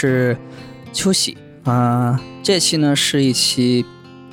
[0.00, 0.34] 是
[0.94, 2.18] 秋喜啊。
[2.42, 3.84] 这期呢是一期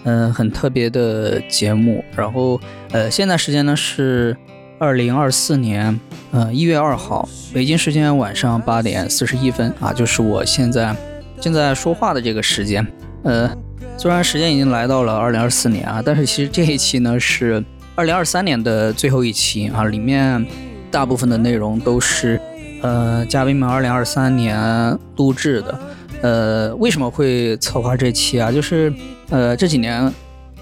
[0.05, 2.59] 嗯很特别的节目，然后
[2.91, 4.35] 呃现在时间呢是
[4.79, 5.99] 二零二四年
[6.31, 10.95] 呃一月二号北京时间晚上八点四十一分啊，就是我现在
[11.41, 12.85] 正在说话的这个时间。
[13.23, 13.51] 呃，
[13.97, 17.61] 虽然时间已经来到了二零二四年啊，但是其实这一期呢是
[17.93, 20.45] 二零二三年的最后一期啊，里面
[20.89, 22.39] 大部分的内容都是
[22.81, 25.79] 呃嘉宾们二零二三年录制的。
[26.21, 28.51] 呃，为什么会策划这期啊？
[28.51, 28.91] 就是
[29.29, 30.11] 呃这几年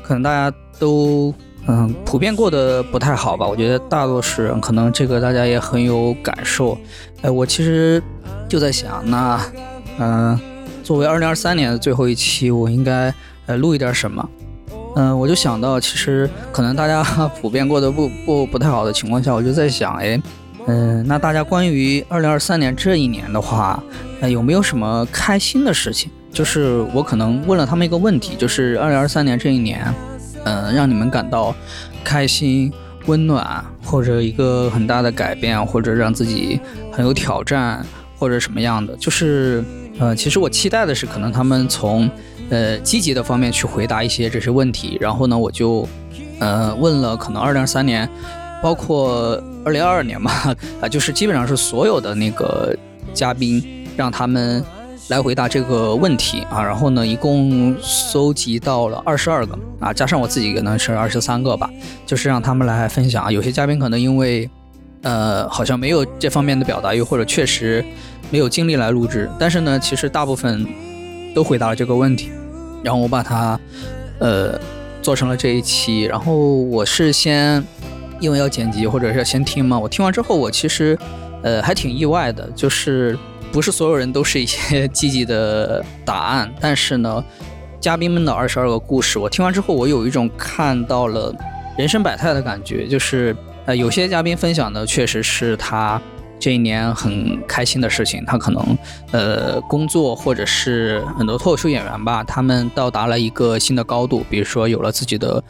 [0.04, 1.34] 可能大家都
[1.66, 3.48] 嗯普遍过得不太好吧。
[3.48, 6.78] 我觉得大多数人可能这个大家也很有感受。
[7.22, 8.04] 哎，我其实
[8.50, 9.40] 就在想，那
[9.98, 10.38] 嗯
[10.84, 13.14] 作为二零二三年的最后一期，我应该
[13.46, 14.30] 呃录一点什么？
[14.98, 17.02] 嗯，我就想到，其实可能大家
[17.42, 20.22] 普遍过得不不不太好的情况下，我就在想，哎。
[20.68, 23.82] 嗯，那大家关于二零二三年这一年的话，
[24.20, 26.10] 呃，有没有什么开心的事情？
[26.32, 29.86] 就是我可能问了他们一个问题，就是二零二三年这一年，
[30.44, 31.56] 嗯，让你们感到
[32.04, 32.74] 开心、
[33.06, 36.60] 温暖，或者一个很大的改变，或者让自己
[36.92, 37.86] 很有挑战，
[38.18, 38.96] 或者什么样的？
[38.96, 39.64] 就是，
[40.00, 42.10] 呃，其实我期待的是，可能他们从
[42.50, 44.98] 呃积极的方面去回答一些这些问题。
[45.00, 45.88] 然后呢，我就，
[46.40, 48.10] 呃，问了可能二零二三年。
[48.64, 50.32] 包括二零二二年嘛，
[50.80, 52.74] 啊，就是基本上是所有的那个
[53.16, 54.64] 嘉宾，让他们
[55.08, 56.64] 来回答这个问题啊。
[56.64, 61.68] 然后呢，一共搜集到了二十二个啊，加上我自己可能是二十三个吧，
[62.06, 63.32] 就是让他们来分享啊。
[63.32, 64.48] 有些嘉宾可能因为
[65.02, 67.84] 呃好像没有这方面的表达欲，或者确实
[68.30, 70.64] 没有精力来录制，但是呢，其实大部分
[71.34, 72.30] 都回答了这个问题。
[72.84, 73.60] 然后我把它
[74.20, 74.60] 呃
[75.02, 77.66] 做成了这一期，然后我是先。
[78.20, 80.98] 因为要剪辑或者是要先听嘛，我听完之后，我其实，
[81.44, 83.18] 呃，还挺意外的，就是
[83.52, 87.24] 不是所有人都是一些积极的答案，但是呢，
[87.80, 91.34] 嘉宾们的二十二个故事，我听完之后，我有一种看到了
[91.78, 96.02] 人生百态的感觉，就是呃，有些嘉宾分享的确实是他。
[96.38, 98.78] 这一年很开心的事情，他可能，
[99.12, 105.42] 呃，工作或者是很多脱口秀演员吧，他们到达了一个新的高度，比如说有了自己的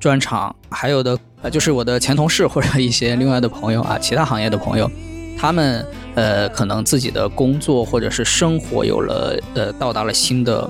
[0.00, 4.90] 专场，还有的呃，就是我的前同事或者一些另外的朋友啊，其他行业的朋友，
[5.38, 10.68] 他们呃，可能自己的工作或者是生活有了呃，到达了新的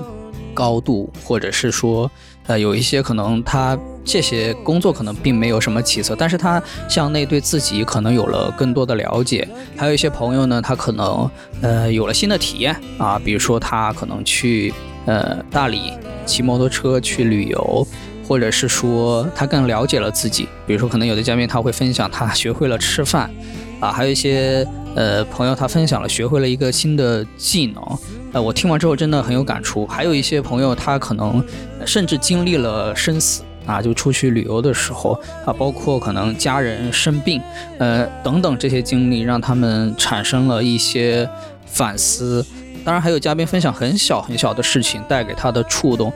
[0.53, 2.09] 高度，或者是说。
[2.47, 9.47] 呃，有一些可能他这些工作可能并没有什么起色，但是他向内对自己可能有了更多的了解。
[9.77, 11.29] 还有一些朋友呢，他可能
[11.61, 14.73] 呃有了新的体验啊，比如说他可能去
[15.05, 15.93] 呃大理
[16.25, 17.87] 骑摩托车去旅游，
[18.31, 20.47] 或者是说他更了解了自己。
[20.65, 23.29] 比如说可能有的嘉宾他会分享他学会了吃饭
[23.81, 24.65] 啊，还有一些
[24.95, 27.83] 呃朋友他分享了学会了一个新的技能。
[28.31, 29.85] 呃，我听完之后真的很有感触。
[29.85, 31.43] 还有一些朋友，他可能
[31.85, 37.41] 甚至经历了生死啊，就出去旅游的时候啊，包括可能家人生病，
[37.79, 41.29] 呃等等这些经历，让他们产生了一些
[41.65, 42.45] 反思。
[42.85, 46.11] 当然，还有嘉宾分享很小很小的事情带给他的触动，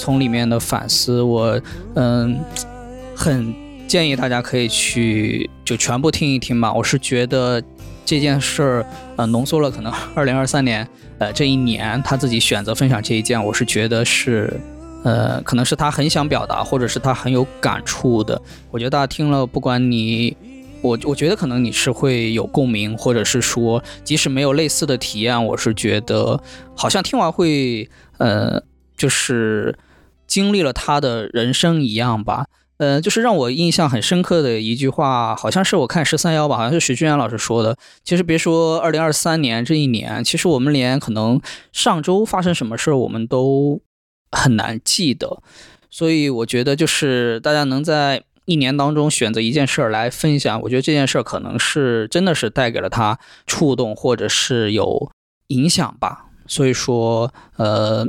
[0.00, 1.60] 从里面的反思，我
[1.94, 2.40] 嗯
[3.14, 3.54] 很
[3.86, 6.72] 建议大家可以去就全部听一听吧。
[6.72, 7.62] 我是觉得
[8.06, 10.88] 这件事儿呃浓缩了可能 二零二三年。
[11.18, 14.58] 呃，这一年他自己选择分享这一件，我是觉得是，
[15.04, 18.40] 呃，可能是他很想表达，或者是他很有感触的。
[18.70, 20.34] 我觉得大家听了，不管你，
[20.80, 26.42] 我我觉得可能你是会有共鸣，或者是说，即使没有类似的体验，我是觉得
[26.74, 27.86] 好像听完会，
[28.16, 28.58] 呃，
[28.96, 29.76] 就是
[30.30, 32.46] 经历了他的人生一样吧。
[32.78, 37.76] 呃，就是让我印象很深刻的一句话，好像是我看十三幺吧，好像是徐俊元老师说的。
[38.04, 41.38] 其实别说二零二三年这一年，其实我们连可能
[41.72, 43.82] 上周发生什么事儿，我们都
[44.32, 45.42] 很难记得。
[45.90, 55.10] 所以我觉得，就是大家能在一年当中选择一件事儿来分享，我觉得这件事儿可能是真的是带给了他触动，或者是有
[55.48, 56.28] 影响吧。
[56.46, 58.06] 所以说，呃，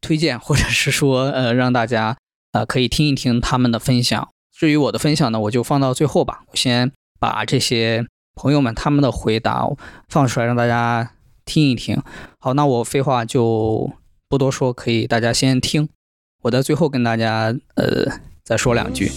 [0.00, 2.16] 推荐 或者是说，呃，让大家。
[2.52, 4.30] 啊，可以听一听他们的分享。
[4.50, 6.40] 至于我的分享呢，我就放到最后吧。
[6.46, 6.90] 我先
[7.20, 9.68] 把这些朋友们他们的回答
[10.08, 11.12] 放出来，让大家
[11.44, 12.02] 听一听。
[12.38, 13.92] 好，那我废话就
[14.26, 15.86] 不多说，可以大家先听。
[16.44, 18.10] 我在最后跟大家呃
[18.42, 19.10] 再说两句。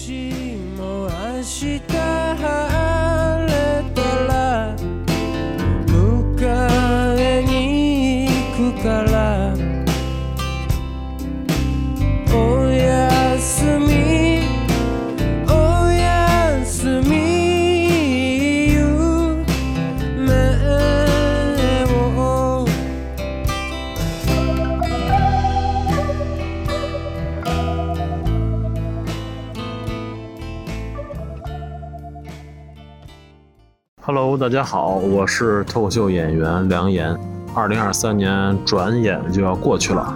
[34.11, 37.15] Hello，大家好，我是脱口秀演员梁岩。
[37.53, 40.13] 二零二三年转眼就要过去了，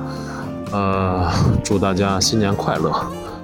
[0.72, 1.31] 呃，
[1.63, 2.92] 祝大家新年快乐。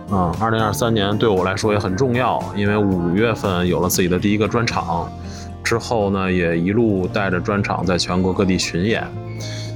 [0.09, 5.07] 嗯，二零二三年对我来说也很重要，因为五月份有了自己的第一个专场，
[5.63, 9.07] 之后呢也一路带着专场在全国各地巡演。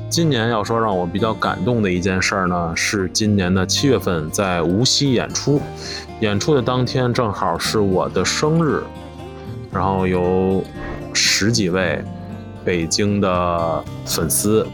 [0.09, 5.61] 今年要说让我比较感动的一件事呢，是今年的七月份在无锡演出，
[6.21, 8.81] 演出的当天正好是我的生日。
[9.73, 10.63] 然后有
[11.13, 11.99] 十几位
[12.63, 14.65] 北京的粉丝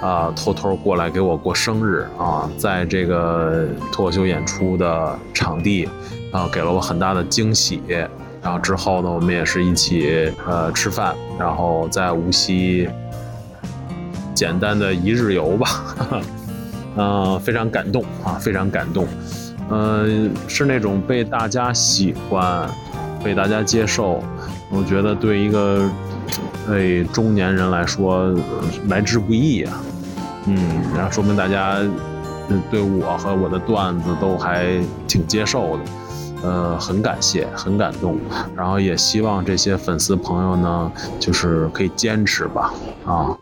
[0.00, 5.88] 啊，偷偷过来给我过生日啊，在这个脱口秀演出的场地
[6.30, 7.82] 啊，给了我很大的惊喜。
[8.40, 12.88] 然后之后呢，我们也是一起呃吃饭，然后在无锡
[14.32, 15.68] 简单的一日游吧，
[16.96, 19.08] 嗯，非常感动啊，非常感动，
[19.70, 22.70] 嗯，是那种被大家喜欢。
[23.22, 24.22] 被大家接受，
[24.70, 25.88] 我觉得对一个
[26.66, 28.34] 对中年人来说
[28.88, 29.80] 来之不易啊。
[30.46, 30.56] 嗯，
[30.94, 31.76] 然后说明大家
[32.70, 35.82] 对我和我的段子都还挺接受的，
[36.42, 38.16] 呃，很感谢，很感动。
[38.56, 42.72] 然后也希望这些粉丝朋友呢，就是可以坚持吧，
[43.04, 43.36] 啊。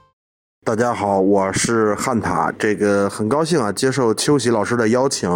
[0.67, 5.31] 大家好，我是汉塔，这个很高兴啊，接受秋喜老师的邀请，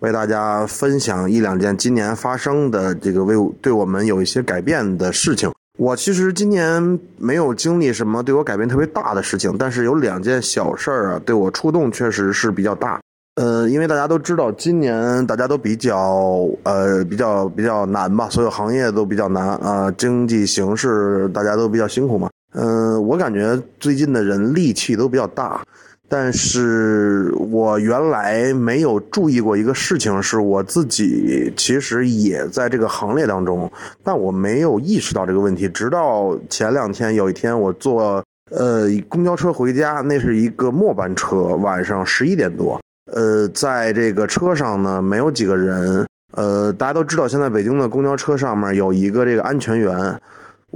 [0.00, 5.50] 为大家分享一两件今年发生的这个为对我们有一些改变的事情。
[5.78, 13.00] 我其实今年没有经历什么对我改变特别大的事情，但是有两件小事儿啊，对我触动确实是比较大。
[13.36, 22.28] 呃，因为大家都知道，今年大家都比较呃比较比较难吧，所有行业都比较难啊，经济形势大家都比较辛苦嘛。
[22.58, 25.60] 嗯，我感觉最近的人戾气都比较大，
[26.08, 33.70] 但是我原来没有注意过一个事情，是我自己其实也在这个行列当中，
[34.02, 42.80] 但我没有意识到这个问题，直到前两天有一天我坐呃公交车回家，那是一个末班车，晚上十一点多，
[43.12, 50.18] 呃，在这个车上呢没有几个人，呃，大家都知道现在北京的公交车上面有一个这个安全员。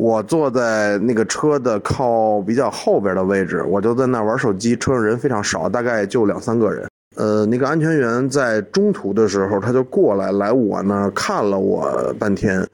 [0.00, 4.74] 我坐在那个车的靠比较后边的位置，我就在那玩手机。
[4.76, 6.88] 车上人非常少，大概就两三个人。
[7.16, 12.66] 呃，那个安全员在中途的时候，他就过来来我那儿看了我半天，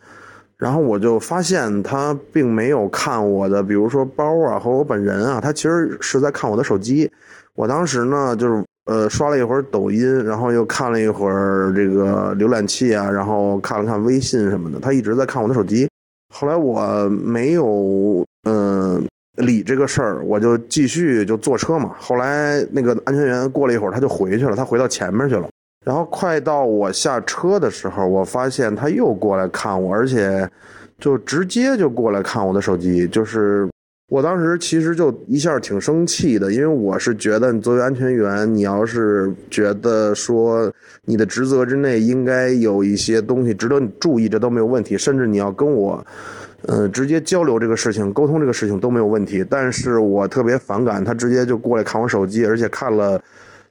[0.56, 7.10] 然后我就发现他并没有看我的，比如说包啊和我本人啊，他其实是在看我的手机。
[7.56, 15.88] 我当时呢，就是呃刷了一会儿抖音，然后又看了一会儿这个浏览器啊，然后看了看微信什么的，他一直在看我的手机。
[16.38, 19.02] 后来我没有嗯
[19.36, 21.96] 理这个事儿，我就继续就坐车嘛。
[21.98, 25.48] 后来那个安全员过了一会儿，他就回去了，他回到前面去了。
[25.82, 30.46] 然后快到我下车的时候，我发现他又过来看我，而且
[30.98, 33.66] 就直接就过来看我的手机，就是。
[34.08, 40.72] 我当时其实就一下挺生气的，因为我是觉得你作为安全员，你要是觉得说
[41.04, 46.06] 你的职责之内应该有一些东西值得你注意，这都没有问题，甚至你要跟我，
[46.66, 49.44] 呃，直接交流这个事情、沟通这个事情都没有问题。
[49.50, 53.20] 但是我特别反感他直接就过来看我手机，而且看了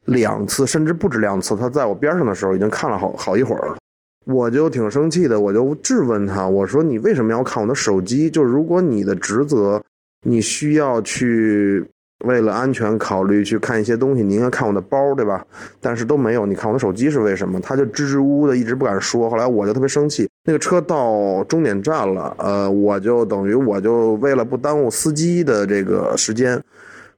[0.04, 1.56] 两次，甚至不止两次。
[1.56, 3.78] 他在我边上的时候已经看了好好一会儿，
[4.26, 8.30] 我就挺生气的，我就质问他，我说你为什么要看我的手机？
[8.30, 9.82] 就是如果你的职责。
[10.28, 11.86] 你需要去
[12.26, 15.46] 为了安全考虑去看一些东西，你应该看我的包，对吧？
[15.80, 17.60] 但是都没有，你看我的手机是为什么？
[17.60, 19.30] 他就支支吾吾的，一直不敢说。
[19.30, 20.28] 后来我就特别生气。
[20.44, 26.60] 那个车到终点站了，呃，我就等于我就为了不耽误司机的这个时间，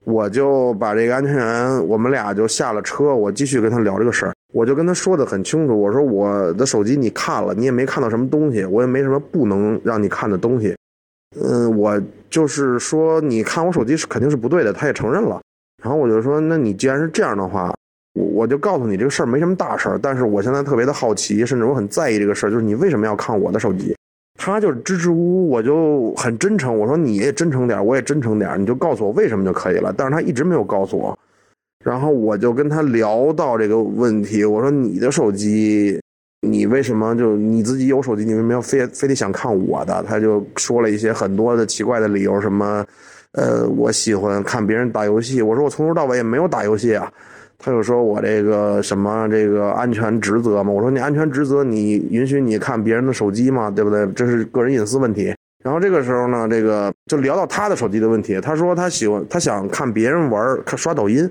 [0.04, 4.34] 我就把这个安全员，我们俩就下了车，我继续跟他聊这个事儿。
[4.54, 10.76] 我就跟他说的很清楚，我说我的手机你看了，你也没看到什么东西，我也没什么不能让你看的东西。
[11.44, 15.40] 嗯，我就是说，你看我手机是肯定是不对的，他也承认了。
[15.84, 17.74] 然后我就说，那你既然是这样的话，
[18.14, 23.96] 我我就告诉你这个事儿没什么大事儿，但是我现在特别的好奇，甚至我很在意这个事儿，就是你为什么要看我的手机？
[24.40, 29.94] 他就支支吾吾，我就很真诚，我说你也真诚点，我也真诚点，你就告诉我为什么就可以了。
[29.96, 31.18] 但是他一直没有告诉我，
[31.84, 36.00] 然后我就跟他聊到这个问题，我说你的手机。
[36.42, 40.04] 你为什么就你自己有手机，你为什么要非非得想看我的？
[40.08, 42.86] 他就说了一些很多的奇怪的理由，什么，
[43.32, 45.42] 呃，我喜欢看别人打游戏。
[45.42, 47.12] 我说我从头到尾也没有打游戏啊。
[47.58, 50.72] 他就说我这个什么这个安全职责嘛。
[50.72, 53.72] 我说你安全职责，你允许你看别人的手机吗？
[53.72, 54.06] 对不对？
[54.14, 55.34] 这是个人隐私问题。
[55.64, 58.40] 然后这个时候呢，这个就聊到他的手机的问题。
[58.40, 61.28] 他说他喜欢他想看别人玩看刷抖音，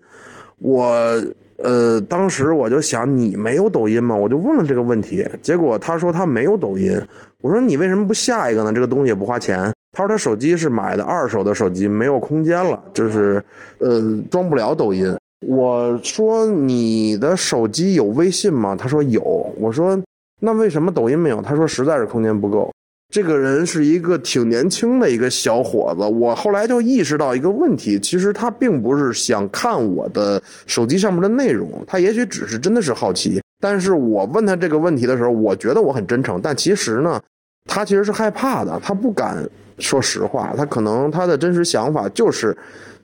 [0.59, 1.23] 我。
[1.59, 4.15] 呃，当时我就想，你没有抖音吗？
[4.15, 7.01] 我就问了这个问题，结果他说他没有抖音。
[7.41, 8.73] 我说你为什么不下一个呢？
[8.73, 9.73] 这个东西也不花钱。
[9.93, 13.43] 他说他手机是买的二手的手机，没有空间了，就是
[13.79, 15.17] 呃装不了抖音。
[15.47, 18.77] 我说你的手机有微信吗？
[18.77, 19.23] 他说有。
[19.59, 19.99] 我说
[20.41, 21.41] 那为什么抖音没有？
[21.41, 22.71] 他说实在是空间不够。
[23.09, 33.41] 这个人是一个挺年轻的一个小伙子，我后来就意识到一个问题，其实他并不是想看我的手机上面的内容，他也许只是真的是好奇。
[33.59, 37.21] 但是我问他这个问题的时候，我觉得我很真诚，但其实呢，
[37.65, 39.49] 他其实是害怕的，他不敢
[39.79, 42.55] 说实话，他可能他的真实想法就是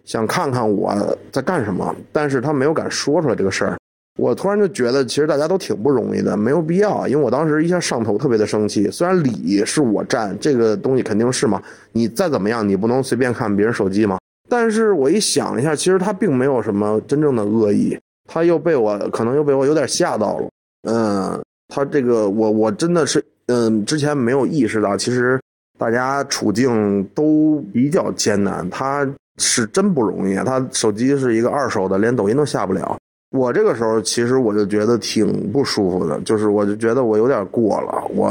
[0.05, 3.79] 想看看我在干什么，但是他没有敢说出来这个事儿。
[4.19, 7.09] 我突然就觉得，其实大家都挺不容易的，没有必要。
[7.09, 8.91] 因为我当时一下上头，特别的生气。
[8.91, 14.19] 虽然理是我占，这个东西肯定是嘛，你再怎么样，你不能随便看别人手机嘛。
[14.49, 20.49] 但是我一想一下，其实他并没有什么真正的恶意，他又被我可能又被我有点吓到了。
[20.83, 25.41] 嗯，他这个我我真的是嗯，之前没有意识到，其实
[25.79, 28.69] 大家处境都比较艰难。
[28.69, 32.99] 他是真不容易，他手机是一个二手的，连抖音都下不了。
[33.33, 38.05] 我这个时候其实我就觉得挺不舒服的，就是我就觉得我有点过了。
[38.15, 38.31] 我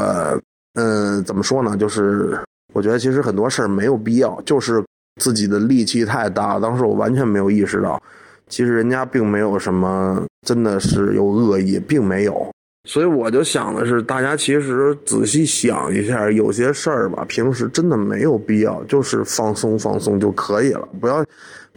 [0.75, 1.75] 嗯，怎么说呢？
[1.75, 2.39] 就是
[2.73, 4.81] 我觉得其实很多事儿没有必要，就是
[5.19, 6.59] 自己的力气太大。
[6.59, 8.01] 当时我完全没有意识到，
[8.47, 12.49] 其实人家并没有什么真的是有恶意，并没有。
[12.87, 21.25] 所以我就想的是，大家其实仔细想一下，有些事儿吧，平时真的没有必要，就是放松放松就可以了，不要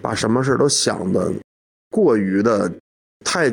[0.03, 1.33] 把什么事都想的
[1.91, 2.71] 过于的。
[3.23, 3.51] 太，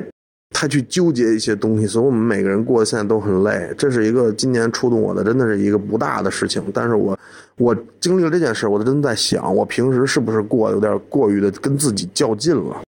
[0.51, 3.73] 太去纠结一些东西，所以我们每个人过得现在都很累。
[3.77, 6.63] 这是一个今年触动我的，真的是一个不大的事情。
[6.73, 7.17] 但是我，
[7.57, 12.81] 我经历了这件事，我都真在想，我平时是不是过有点过于的跟自己较劲了？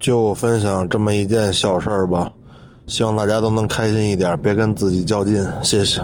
[0.00, 2.30] 就分享这么一件小事儿吧，
[2.86, 5.46] 希望大家都能开心一点，别跟自己较劲。
[5.62, 6.02] 谢谢。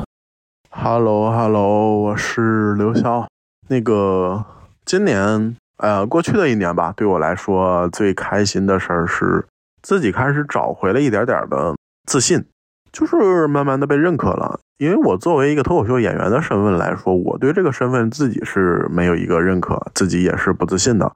[0.70, 3.26] Hello，Hello，我是刘潇。
[3.68, 4.44] 那个
[4.84, 9.44] 今年，呃，过去的一年吧，对我来说最开心的事儿是。
[9.87, 11.76] 自己开始找回了一点点的
[12.09, 12.45] 自信，
[12.90, 14.59] 就是慢慢的被认可了。
[14.78, 21.12] 因为我作为一个脱口秀演员的身份来说，我对这个身份自己是没有一个认可，自己也是不自信的。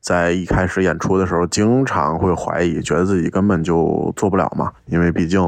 [0.00, 4.72] 在一开始演出的时候，经常会怀疑，觉得自己根本就做不了嘛。
[4.86, 5.40] 因为毕竟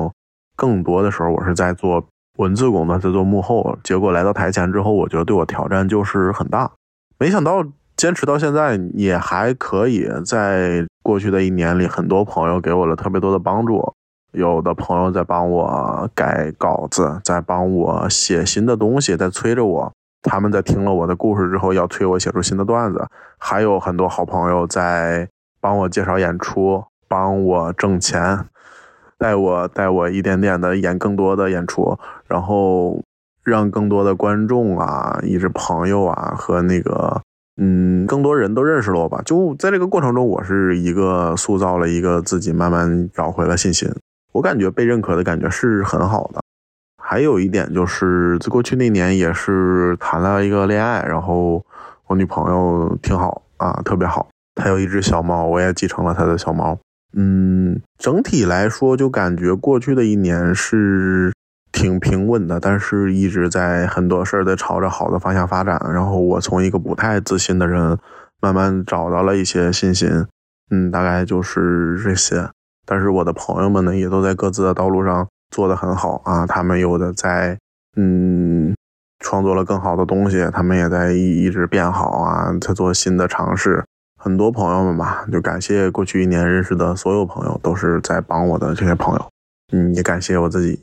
[0.54, 6.70] 更多的时候我是在做文字工作，在做幕后，结果来到台前之后，我觉得对我挑战就是很大。
[7.18, 7.66] 没想到。
[7.96, 13.92] 坚持到现在也还可以，在过去的一年里，很多朋友给我了特别多的帮助，
[14.30, 19.92] 有的朋友在帮我改稿子，在帮我写新的东西，在催着我。
[20.22, 23.04] 他们在听了我的故事之后，要催我写出新的段子。
[23.38, 25.28] 还有很多好朋友在
[25.60, 28.46] 帮我介绍演出，帮我挣钱，
[29.18, 31.98] 带我带我一点点的演更多的演出，
[32.28, 33.02] 然后
[33.42, 37.20] 让更多的观众啊，一直朋友啊和那个。
[37.62, 39.20] 嗯，更多人都认识了我吧？
[39.22, 43.86] 就在这个过程中，我是一个塑造了一个自己，慢慢找回了信心。
[44.32, 46.40] 我感觉被认可的感觉是很好的。
[46.96, 51.62] 还有一点就是，在过去那年也是谈了一个恋爱，然后
[52.06, 54.26] 我女朋友挺好啊，特别好。
[54.54, 56.78] 她有一只小猫，我也继承了她的小猫。
[57.12, 61.30] 嗯，整体来说，就感觉过去的一年是。
[61.72, 65.80] 挺平稳的，但是一直在很多事儿在朝着好的方向发展。
[65.92, 67.98] 然后我从一个不太自信的人，
[68.40, 70.26] 慢慢找到了一些信心。
[70.70, 72.48] 嗯，大概就是这些。
[72.86, 76.46] 但是我的朋友们呢，也都在各自的道路上做得很好啊。
[76.46, 77.58] 他们有的在
[77.96, 78.74] 嗯
[79.20, 83.84] 创作了更好的东西，他们也在一一直变好啊，在做新的尝试。
[84.18, 89.28] 很多朋友们吧，就感谢过去一年认识的所有朋友，都是在帮我的这些朋友。
[89.72, 90.80] 嗯，也感谢我自己。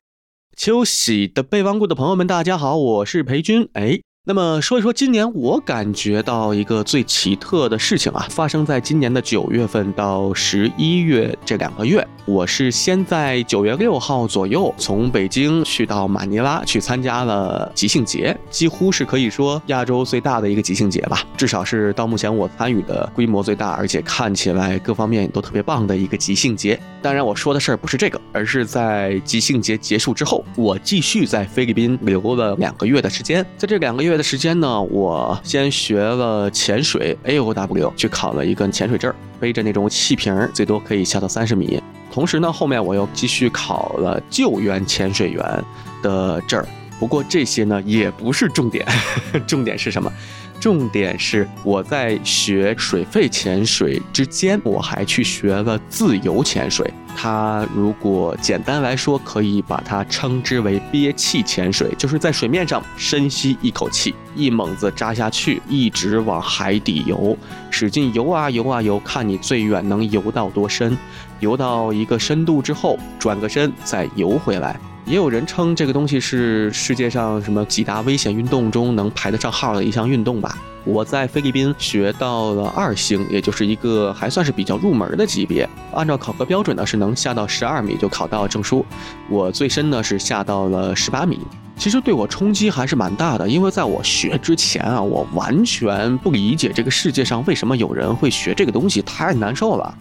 [0.57, 3.69] 秋喜的备忘录的朋友们，大家好，我是裴军。
[3.73, 4.01] 哎。
[4.27, 12.05] 那么说一说今年，我感觉到一个最奇特的事情啊，发生在今年的九月份到十一月这两个月。
[12.25, 26.77] 我是先在九月六号左右从北京去到马尼拉去参加了即兴节，几乎是可以说亚洲最大的一个即兴节吧，至少是到目前我参与的规模最大，而且看起来各方面都特别棒的一个即兴节。
[27.01, 34.16] 当然，我说的事儿不是这个，而是在即兴节结束之后，我继续在菲律宾留了两个月的时间，在这两个月。
[34.17, 41.81] 的时间呢，我先学了潜水 A O W，去考了一个潜水证，背着那种气瓶，最多可以下到三十米。
[42.12, 45.63] 同时呢，后面我又继续考了救援潜水员
[46.01, 46.65] 的证。
[47.00, 48.83] 不过这些呢，也不是重点，
[49.45, 50.12] 重点是什么？
[50.59, 56.91] 重点是我在学水肺潜水之间，我还去学了自由潜水。
[57.15, 67.35] 它如果简单来说，可以把它称之为憋气潜水，就是在水面上深吸一口气，一猛子扎下去，一直往海底游，
[67.71, 70.95] 使劲游啊游啊游，看你最远能游到多深。
[71.39, 74.79] 游到一个深度之后，转个身再游回来。
[75.07, 80.57] 也有人称这个东西是世界上什么几大危险运动中能排得上号的一项运动吧。
[80.83, 85.67] 我在菲律宾学到了二星，也就是一个还算是比较入门的级别。
[85.93, 88.85] 按照考核标准呢，是能下到十二米就考到证书。
[89.29, 91.39] 我最深呢是下到了十八米。
[91.77, 99.97] 其实对我冲击还是蛮大的，因为在我学之前啊，我完全不理解这个世界上为什么有人会学这个东西，太难受了。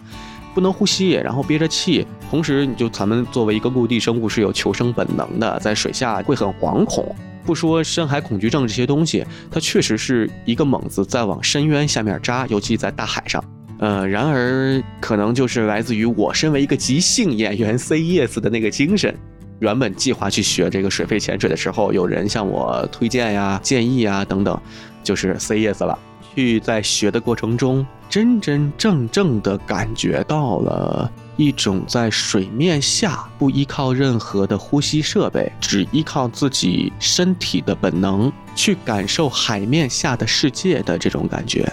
[0.57, 7.15] 不能呼吸，然后憋着气，同时你就咱们作为一个陆地生物是有求生本能的，在水下会很惶恐。
[7.45, 13.43] 不说深海恐惧症这些东西，它确实是一个猛子在往深渊下面扎，尤其在大海上。
[13.77, 19.15] 呃，然而可能就是来自于我身为一个即兴演员 C Yes 的那个精神。
[19.59, 24.59] 原本计划去学这个水肺潜水的时候，有人向我推荐呀、建议啊等等，
[25.03, 25.99] 就是 C Yes 了。
[26.37, 41.67] 去在学的过程中，真真正正的感觉到了一种在水面下不依靠任何的呼吸设备，只依靠自己身体的本能去感受海面下的世界的这种感觉。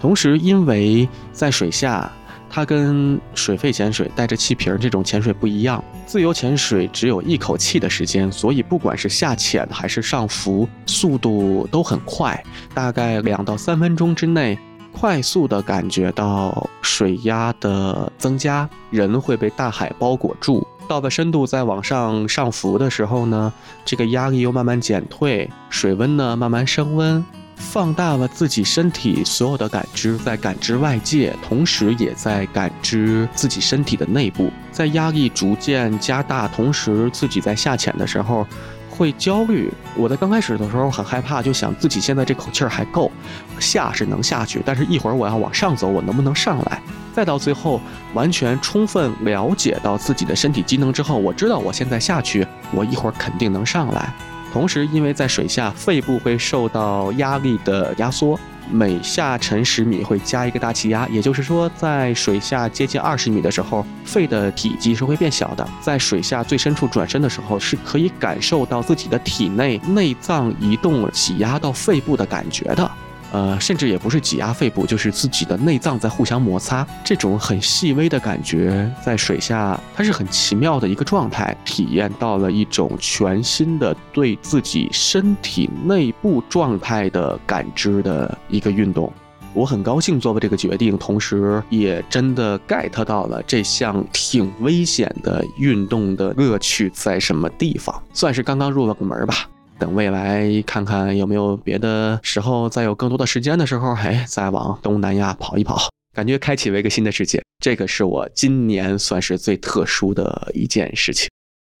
[0.00, 2.10] 同时，因为在水下。
[2.50, 12.42] 它跟水肺潜水带着气瓶这种潜水不一样，自由潜水只有一口气的时间，所以不管是下潜还是上浮，速度都很快，
[12.74, 14.58] 大概两到三分钟之内，
[14.92, 20.66] 快速的感觉到水压的增加，人会被大海包裹住。
[20.88, 23.52] 到了深度再往上上浮的时候呢，
[23.84, 27.22] 这个压力又慢慢减退，水温呢慢慢升温。
[27.58, 34.50] 放大了自己身体所有的感知，在感知外界，同时也在感知自己身体的内部。
[34.72, 38.46] 在压力逐渐加大，同时自己在下潜的时候
[38.88, 39.70] 会焦虑。
[39.96, 43.10] 我在刚开始的时候很害怕，就想自己现在这口气儿还够，
[43.58, 46.80] 下是能下去，但是一会儿我要往上走，我能不能上来？
[47.12, 47.80] 再到最后
[48.14, 54.14] 完全充分了解到自己的身体机能之后，我知道我现在下去，我一会儿肯定能上来。
[54.52, 58.38] 同时，因为在水下，肺部会受到压力的压缩，
[58.70, 65.68] 每下沉十米会加一个大气压，也就是说，在水下接近二十米的时候，肺的体积是会变小的。
[65.80, 72.90] 在水下最深处转身的时候，是可以感受到自己的体内内脏移动挤压到肺部的感觉的。
[73.30, 89.12] 呃，甚至也不是挤压肺部，就是自己的内脏在互相摩擦，这种很细微的感觉，在水下它是很奇妙的一个状态，体验到了一种全新的对自己身体内部状态的感知的一个运动。
[89.54, 99.48] 我很高兴做了这个决定，同时也真的 get 到了这项挺危险的运动的乐趣在什么地方，算是刚刚入了个门吧。
[99.78, 105.78] 等未来看看有没有别的时候，再有更多的时间的时候，哎，再往东南亚跑一跑，
[106.12, 107.40] 感觉开启了一个新的世界。
[107.62, 111.28] 这个是我今年算是最特殊的一件事情。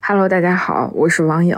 [0.06, 1.56] Hello，大家好，我是王颖。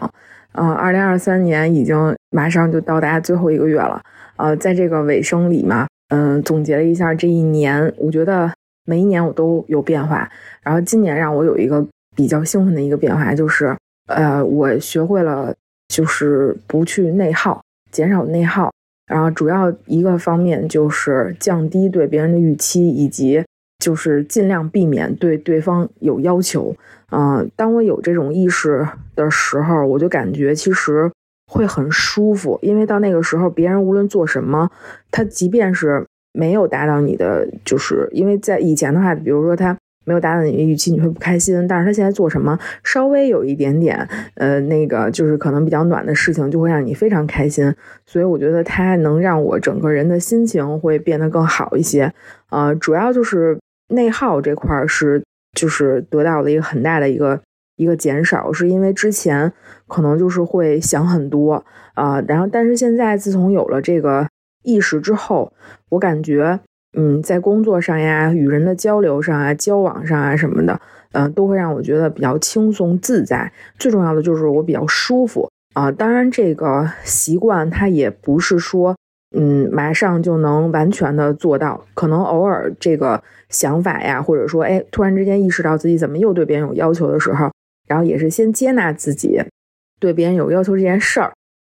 [0.52, 4.02] 嗯，二零二三年已经马上就到达最后一个月了。
[4.36, 8.50] 呃，在这个尾声里嘛，嗯，总结了一下这一年，我觉得
[8.86, 10.26] 每一年我都有变化。
[10.62, 13.76] 然后今年让我有一个比较兴奋的一个变化，就是
[14.06, 15.54] 呃，我学会了。
[15.90, 18.72] 就是不去内耗，减少内耗，
[19.08, 23.44] 然后主要一个方面就是降低对别人的预期，以及
[23.84, 26.76] 就是尽量避免对对方有要求。
[27.10, 31.10] 嗯，当我有这种意识的时候，我就感觉其实
[31.50, 34.70] 会很舒服，因为到那个时候，别人无论做什么，
[35.10, 39.76] 他即便是没有达到你的，就是因为在以前的话，比如说他。
[40.06, 41.68] 没有达到你的预期，你会不开心。
[41.68, 47.72] 但是他现在做什么，稍微有一点点，呃，那个就是可能比较暖的事情，就会让你非常开心。
[48.06, 52.12] 所以我觉得他能让我整个人的心情会变得更好一些。
[52.50, 53.58] 呃，主要就是
[53.88, 55.22] 内耗这块是，
[55.56, 57.40] 就是得到了一个很大的一个
[57.76, 59.52] 一个减少，是因为之前
[59.86, 64.26] 可能就是会想很多啊，然后但是现在自从有了这个
[64.64, 65.52] 意识之后，
[65.90, 66.60] 我感觉。
[66.96, 70.80] 嗯，在工作上呀，与人的交流上啊，交往上啊什么的，
[71.12, 73.52] 嗯，都会让我觉得比较轻松自在。
[73.78, 75.90] 最重要的就是我比较舒服啊。
[75.92, 78.96] 当然，这个习惯它也不是说，
[79.36, 81.84] 嗯，马上就能完全的做到。
[81.94, 87.50] 可能偶尔这个想法呀，或者说，哎，突然之间意识到自己怎么又对别人有要求的时候，
[87.86, 89.40] 然后也是先接纳自己
[90.00, 91.32] 对别人有要求这件事儿。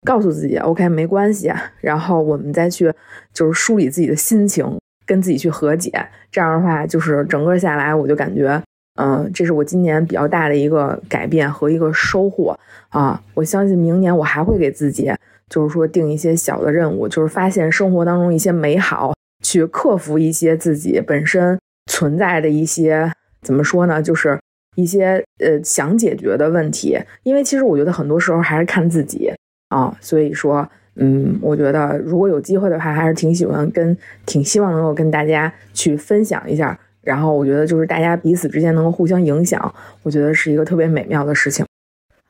[0.05, 1.49] 告诉自己，OK，没关系，
[1.79, 2.91] 然后我们再去
[3.31, 4.77] 就是梳理自己的心情，
[5.13, 5.91] 跟自己去和解。
[6.31, 8.59] 这样的话，就是整个下来，我就感觉，
[8.99, 12.57] 嗯，这是我今年比较大的一个改变和一个收获
[12.89, 13.21] 啊。
[13.35, 15.13] 我相信明年我还会给自己，
[15.47, 21.59] 就是说定一些小的任务，就是发现生活当中一些美好，去克服一些自己本身
[21.91, 23.11] 存在的一些
[23.43, 24.39] 怎么说呢，就是
[24.75, 26.99] 一些呃想解决的问题。
[27.21, 29.31] 因为其实我觉得很多时候还是看自己。
[29.69, 36.79] 啊，所以说，嗯，我觉得如果有机会的话，还是挺喜欢跟，挺希望能够跟大家去分享一下。
[37.01, 41.65] 然后我觉得就是大家彼此之间能够互相影响，我觉得是一个特别美妙的事情。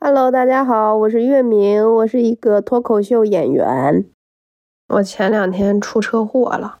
[0.00, 4.04] Hello，大家好，我是月明，我是一个脱口秀演员。
[4.88, 6.78] 我前两天出车祸了，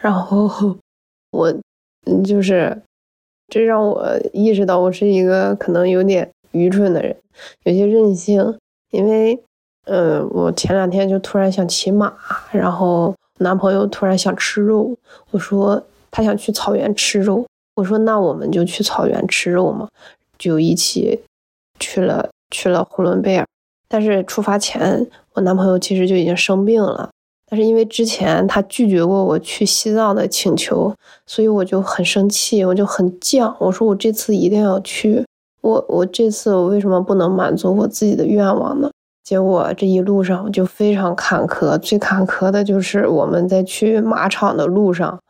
[0.00, 0.76] 然后
[1.32, 1.54] 我
[2.24, 2.80] 就是
[3.48, 7.14] 这让我意识到我是一个可能有点愚蠢的人，
[7.64, 8.58] 有些任性，
[8.90, 9.38] 因为。
[9.86, 12.12] 嗯，我前两天就突然想骑马，
[12.52, 14.94] 然后男朋友突然想吃肉，
[15.30, 19.88] 我说他想去草原吃肉，我说那我们就去草原吃肉嘛，
[20.38, 21.20] 就一起
[21.78, 23.46] 去了去了呼伦贝尔。
[23.88, 27.10] 但是出发前，我男朋友其实就已经生病了，
[27.48, 30.94] 但是因为之前他拒绝过我去西藏的请求，
[31.26, 35.24] 所以我就很生气，我就很犟，我说我这次一定要去，
[35.62, 38.88] 我我这次我为什么不能满足我自己的愿望呢？
[39.30, 45.20] 结果这一路上就非常坎坷，最坎坷的就是我们在去马场的路上，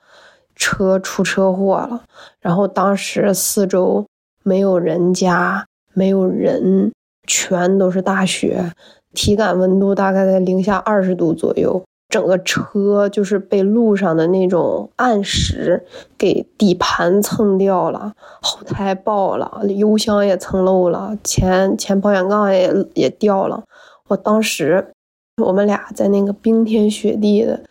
[0.57, 2.01] 车出车祸了。
[2.41, 4.07] 然后当时四周
[4.43, 6.91] 没有人家，没有人，
[7.27, 8.73] 全都是大雪，
[9.13, 11.83] 体感温度大概在零下二十度左右。
[12.09, 15.85] 整个车就是被路上的那种暗石
[16.19, 23.63] 给底盘蹭掉了，后胎爆了，油箱也蹭漏了，前前保险杠也也掉了。
[24.11, 24.93] 我当时，
[25.41, 27.63] 我们俩在那个冰天雪地的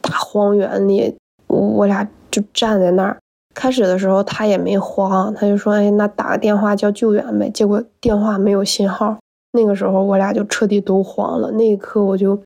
[0.00, 1.16] 大荒原里，
[1.48, 3.18] 我俩就站在那儿。
[3.52, 9.18] 开始的时候他也没慌，他就说：“哎，那打个电话叫救援呗。”结果电话没有信号。
[9.50, 11.50] 那个时候我俩就彻底都慌了。
[11.50, 12.40] 那一刻我就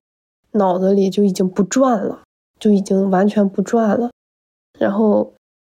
[0.52, 2.20] 脑子里就已经不转了，
[2.58, 4.08] 就已经完全不转了。
[4.78, 5.30] 然后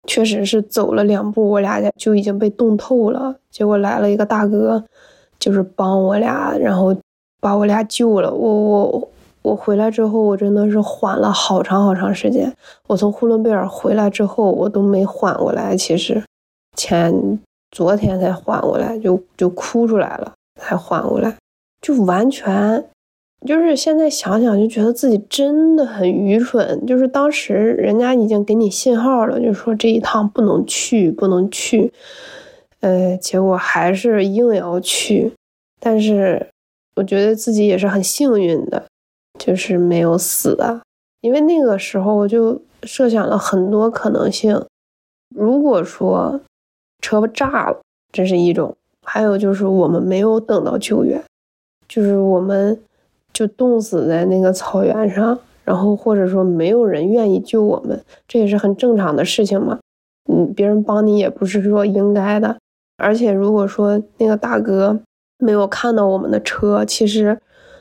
[0.07, 3.35] 确实是走了两步，我俩就已经被冻透了。
[3.51, 4.83] 结果来了一个大哥，
[5.37, 6.95] 就是帮我俩，然后。
[7.39, 9.09] 把我俩救了，我我
[9.43, 12.51] 我回来之后，我真的是缓了好长好长时间。
[12.87, 15.77] 我从呼伦贝尔回来之后，我都没缓过来。
[15.77, 16.21] 其实
[16.75, 17.39] 前
[17.71, 21.35] 昨天才缓过来，就就哭出来了，才缓过来，
[21.79, 22.83] 就完全
[23.45, 26.85] 就是现在想想就觉得自己真的很愚蠢。
[26.85, 31.93] 就是当时人家已经给你信号了，就说这一趟不能去，不能去，
[32.81, 35.31] 呃，结果还是硬要去，
[35.79, 36.47] 但是。
[36.97, 38.83] 我觉得自己也是很幸运的，
[39.37, 40.81] 就是没有死啊。
[41.21, 44.59] 因为那个时候我就设想了很多可能性。
[45.35, 46.41] 如果说
[46.99, 47.79] 车炸了，
[48.11, 48.73] 这是一种；
[49.05, 51.23] 还有就是我们没有等到救援，
[51.87, 52.79] 就是我们
[53.31, 59.77] 就冻死在那个草原上，然后或者说没有人愿意救我们，这也是很正常的事情嘛。
[60.31, 62.57] 嗯，别人帮你也不是说应该的。
[62.97, 64.99] 而且如果说那个大哥。
[65.39, 66.83] 没有看到我们的车。
[66.85, 67.39] 其实，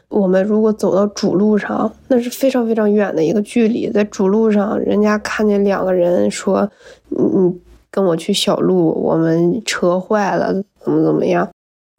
[0.09, 3.90] 我们如果走到主路上，那是非常非常远的一个距离。
[3.90, 6.71] 在主路上，人家看见两个人说
[7.09, 11.49] ：“你你跟我去小路，我们车坏了，怎么怎么样？”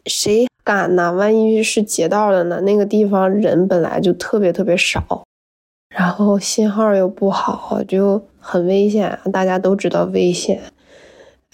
[0.06, 1.12] 谁敢呢？
[1.12, 2.62] 万一是劫道的呢？
[2.62, 5.26] 那个地方人本来就特别特别少，
[5.90, 9.20] 然后信号又不好，就很危险。
[9.34, 10.62] 大家都知道危险。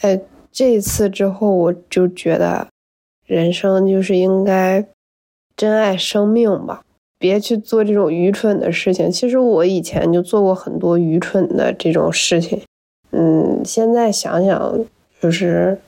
[0.01, 2.67] 哎，这次之后，我就觉得。
[3.25, 4.86] 人生就是应该
[5.55, 6.83] 珍爱生命吧，
[7.17, 9.09] 别去做这种愚蠢的事情。
[9.09, 12.62] 其实我以前就做过很多愚蠢的这种事情，
[13.12, 14.86] 嗯，现在想想
[15.21, 15.79] 就是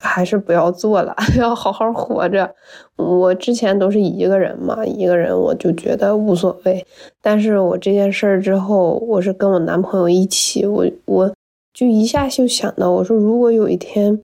[0.00, 2.54] 还是不要做了， 要好好活着。
[2.96, 6.84] 我之前都是一个人嘛，一个人我就觉得无所谓。
[7.22, 11.32] 但是我这件事儿之后，我是跟我男朋友一起，我我
[11.72, 14.20] 就一下就想到，我说如果有一天，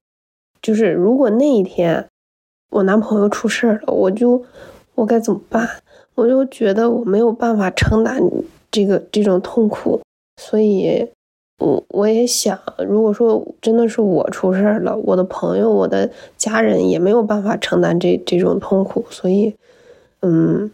[0.61, 2.05] 就是如果那一天。
[2.75, 4.43] 我男朋友出事了，我就
[4.95, 5.65] 我该怎么办？
[6.13, 8.19] 我就觉得我没有办法承担
[8.69, 10.01] 这个这种痛苦，
[10.41, 11.07] 所以，
[11.59, 19.55] 我我也想，如果说真的是我出事了，我的朋友、我的家人也没有办法承担这这种痛苦，所以，
[20.21, 20.69] 嗯，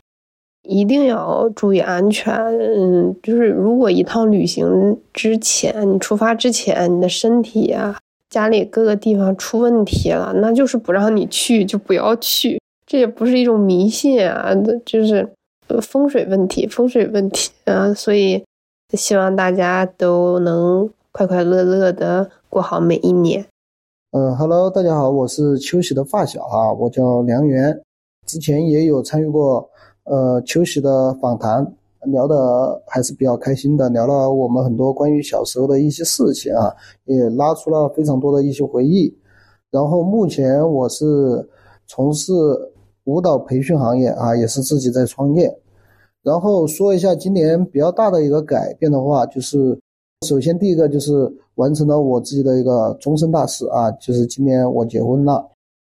[0.68, 2.34] 一定要注意安全。
[2.36, 8.00] 嗯，就是如果一趟旅行之前，你出发之前，你的身体呀。
[8.32, 12.60] 家里各个地方出问题了，那就是不让你去，就不要去。
[12.88, 15.30] 这也不是一种迷信啊，就是
[15.82, 18.44] 风水问题，风水问题啊，所以
[18.94, 23.46] 希望大家都能快快乐乐的过好每一年。
[24.12, 27.82] 嗯，Hello，大家好，我是秋喜的发小啊，我叫梁源，
[28.26, 29.70] 之前也有参与过
[30.06, 31.74] 呃秋喜的访谈，
[32.06, 36.74] 聊的还是比较开心的，聊了我们很多关于小时候的一些事情啊，
[37.06, 39.16] 也拉出了非常多的一些回忆。
[39.70, 41.06] 然后目前我是
[41.88, 42.34] 从事
[43.04, 45.54] 舞蹈培训行业啊，也是自己在创业。
[46.24, 49.80] 然后说一下今年比较大的一个改变的话，就是
[50.28, 51.32] 首先第一个就是。
[51.56, 55.48] 完成了我自己的一个终身大事啊，就是今年我结婚了，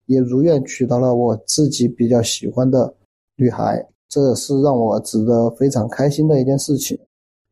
[0.06, 2.92] 也如愿娶到了我自己比较喜欢的
[3.36, 6.98] 女孩，这是让我值得非常开心的一件事情。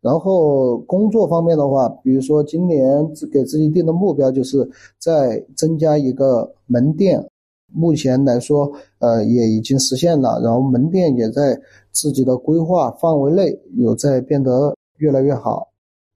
[0.03, 4.69] 然后工作方面的话，比如说今年给自己定的目标就是
[4.99, 7.27] 再增加一个门店，
[7.73, 11.59] 目前来说，呃，也已经实现了，然后门店也在
[11.93, 15.69] 自己的规划范围内有在变得越来越好。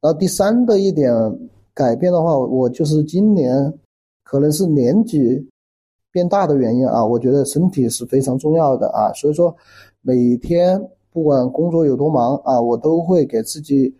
[0.02, 1.10] 然后第三的一点。
[1.74, 3.72] 改变的话，我就是今年
[4.24, 5.42] 可能是年纪
[6.12, 9.56] 变大的原因啊，我觉得身体是非常重要的啊，所以说
[10.04, 13.94] 每天不管工作有多忙啊，我都会给自己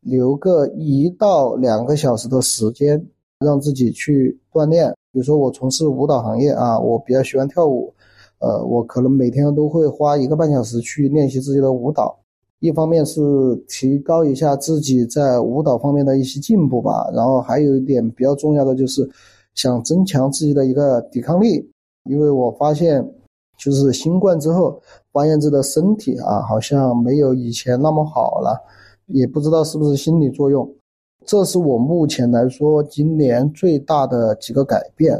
[0.00, 3.06] 留个一到两个小时的时间，
[3.40, 4.92] 让自己去锻炼。
[5.12, 7.90] 比如说我从事舞蹈行业啊，我比较喜欢跳舞，
[8.38, 12.18] 呃，我可能每天都会花一个半小时去练习自己的舞蹈。
[12.58, 13.20] 一方面是
[13.66, 19.08] 提高一下自己在舞蹈方面的一些进步吧，然后还有一点比较重要的就是
[19.54, 21.66] 想增强自己的一个抵抗力，
[22.04, 23.06] 因为我发现
[23.58, 24.80] 就是新冠之后，
[25.16, 28.60] 发现自己的身体啊好像没有以前那么好了，
[29.06, 30.70] 也不知道是不是心理作用，
[31.24, 35.18] 这是我目前来说今年最大的几个改变，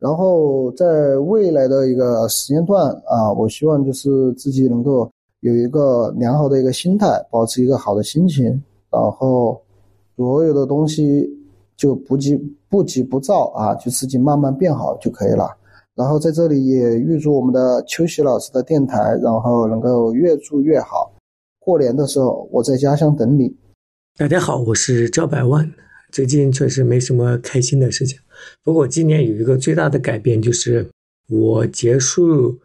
[0.00, 5.08] 然后在未来的一个时间段啊，我希望就是自己能够。
[5.40, 8.44] 有一个良好的一个心态，保持一个好的心情，
[8.90, 9.56] 然后
[10.16, 11.30] 所有的东西
[11.76, 12.36] 就不急
[12.68, 15.48] 不急不躁啊，就自己慢慢变好就可以了。
[15.98, 21.12] 然后在这里也预祝我们的秋喜老师的电台，然后能够越做越好。
[21.58, 23.52] 过年的时候我在家乡等你。
[24.16, 25.68] 大家好，我是赵百万。
[26.12, 28.16] 最近确实没什么开心的事情，
[28.62, 30.88] 不过今年有一个最大的改变就是
[31.28, 32.60] 我结束。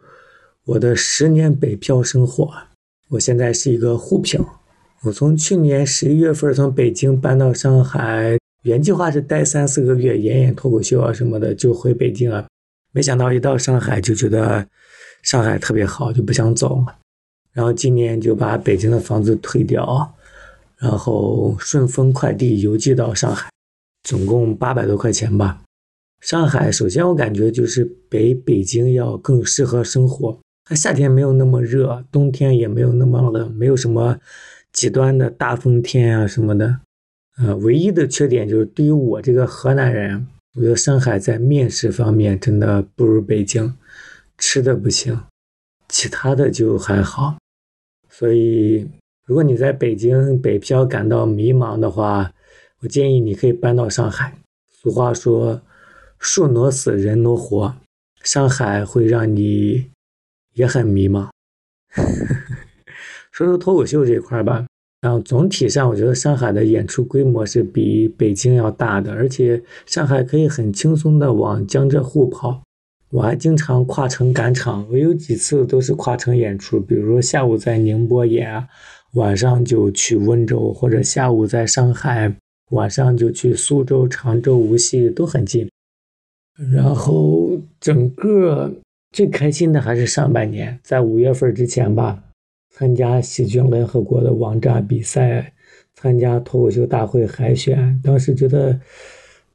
[0.66, 2.48] 我的十年北漂生活，
[3.08, 4.40] 我现在是一个沪漂。
[5.02, 12.46] 我从去年十一月份从北京搬到上海，原计划是待三四个月，演演脱口秀啊什么的，就回北京了。
[12.94, 14.64] 没想到一到上海就觉得
[15.22, 16.96] 上海特别好，就不想走了。
[17.52, 20.14] 然后今年就把北京的房子退掉，
[20.78, 23.50] 然后顺丰快递邮寄到上海，
[24.04, 25.60] 总共八百多块钱吧。
[26.20, 30.38] 上海首先我感觉就是比北京要更适合生活。
[30.64, 34.18] 它夏天没有那么热，冬天也没有那么冷，没有什么
[34.72, 36.78] 极端的大风天啊什么的。
[37.38, 43.74] 呃，唯一的缺点就是对于我这个河南人，我觉得上海在面食方面真的不如北京，
[44.38, 45.20] 吃的不行，
[45.88, 47.36] 其他的就还好。
[48.08, 48.88] 所以，
[49.26, 52.32] 如果你在北京北漂感到迷茫的话，
[52.80, 54.38] 我建议你可以搬到上海。
[54.68, 55.60] 俗话说，
[56.18, 57.76] 树挪死，人挪活，
[58.22, 59.90] 上海会让你。
[60.54, 61.30] 也很迷茫。
[63.32, 64.64] 说说脱口秀这一块吧，
[65.04, 72.62] 然后总体上我觉得上海的演出规模是比北京要大的，而且上海可以很轻松的往江浙沪跑。
[73.10, 78.66] 我还经常跨城赶场，我有几次都是跨城演出，比如说下午在宁波演，
[79.12, 82.34] 晚上就去温州，或者下午在上海，
[82.70, 85.68] 晚上就去苏州、常州、无锡，都很近。
[86.72, 88.72] 然后整个。
[89.12, 92.20] 最开心的还是上半年，在五月份之前吧，
[92.76, 95.52] 参加喜剧联合国的网站比赛，
[95.94, 98.80] 参加脱口秀大会海选，当时觉得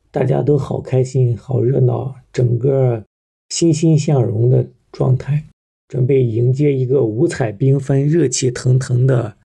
[0.10, 3.04] 大家都好开心、好热闹，整个
[3.50, 5.44] 欣欣向荣的状态，
[5.90, 9.36] 准备迎接一个五彩缤纷、热气腾腾的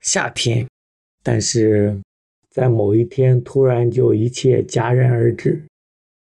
[0.00, 0.64] 夏天。
[1.24, 1.98] 但是
[2.48, 5.66] 在某一天，突然就一切戛然而止。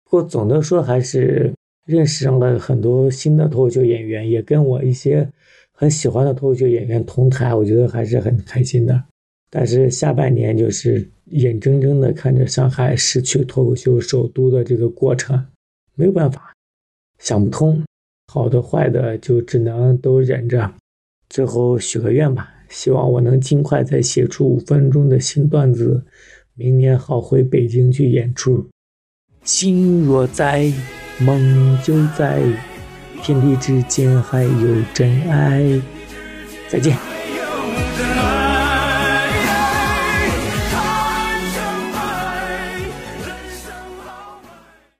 [0.05, 1.53] 不过总的说，还是。
[1.87, 5.29] 认识上了很多新的脱口秀演员，也跟我一些
[5.77, 9.05] 很喜欢的脱口秀演员同台，我觉得还是很开心的。
[9.51, 15.47] 但是下半年就是眼睁睁的看着上海失去脱口秀首都的这个过程，
[15.95, 16.53] 没有办法，
[17.19, 17.85] 想不通，
[18.33, 20.73] 好的坏的就只能都忍着。
[21.29, 26.05] 最后许个愿吧，希望我能尽快再写出五分钟的新段子，
[26.55, 28.67] 明年好回北京去演出。
[29.43, 30.73] 心若在。
[31.21, 32.43] 梦就在
[33.25, 35.81] 天地之间还有真爱。
[36.69, 36.95] 再见。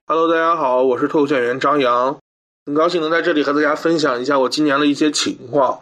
[0.07, 2.17] Hello，大家好，我是脱口秀演员张扬，
[2.65, 5.81] 很高兴能在这里和大家分享一下我今年的一些情况。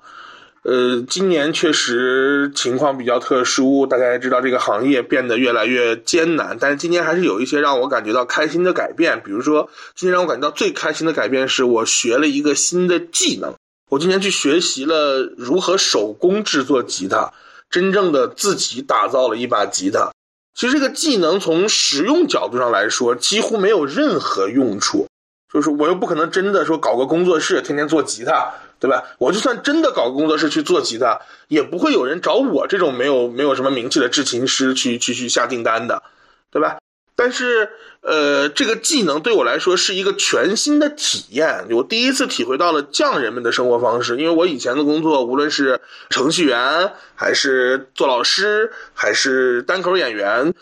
[0.65, 9.21] 呃，今年确实情况比较特殊，大家也知道这个行业变得越来越艰难，但是今年还是有一些让我感觉到开心的改变。
[9.25, 13.55] 比如说，今年让我感觉到最开心的改变是我学了一个新的技能。
[13.91, 17.33] 我今年去学习了如何手工制作吉他，
[17.69, 20.13] 真正的自己打造了一把吉他。
[20.55, 25.09] 其实这个技能从实用角度上来说，几乎没有任何用处。
[25.53, 28.55] 就是我又不可能真的说搞个工作室，天天做吉他。
[28.83, 29.05] 对吧？
[29.19, 36.03] 我就算真的搞工作室去做吉他，也不会有人找我这种没有没有什么名气的制琴师去去去下订单的，
[36.51, 36.79] 对吧？
[37.15, 41.67] 但是，呃，这个技能对我来说是一个全新的体验。
[41.71, 50.55] 我第一次体会到了匠人们的生活方式，因为我以前的工作，无论是程序员，还是做老师，还是单口演员，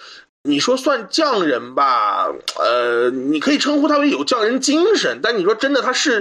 [0.42, 2.28] 你说算匠人吧，
[2.58, 6.20] 呃，你可以称呼他为有匠人精神，但你说真的，他是。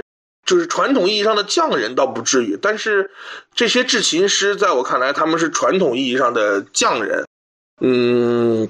[0.50, 3.12] 就是传统意义上的匠人倒不至于，但是
[3.54, 7.24] 这些制琴师在我看来，他们是传统意义上的匠人，
[7.80, 8.68] 嗯，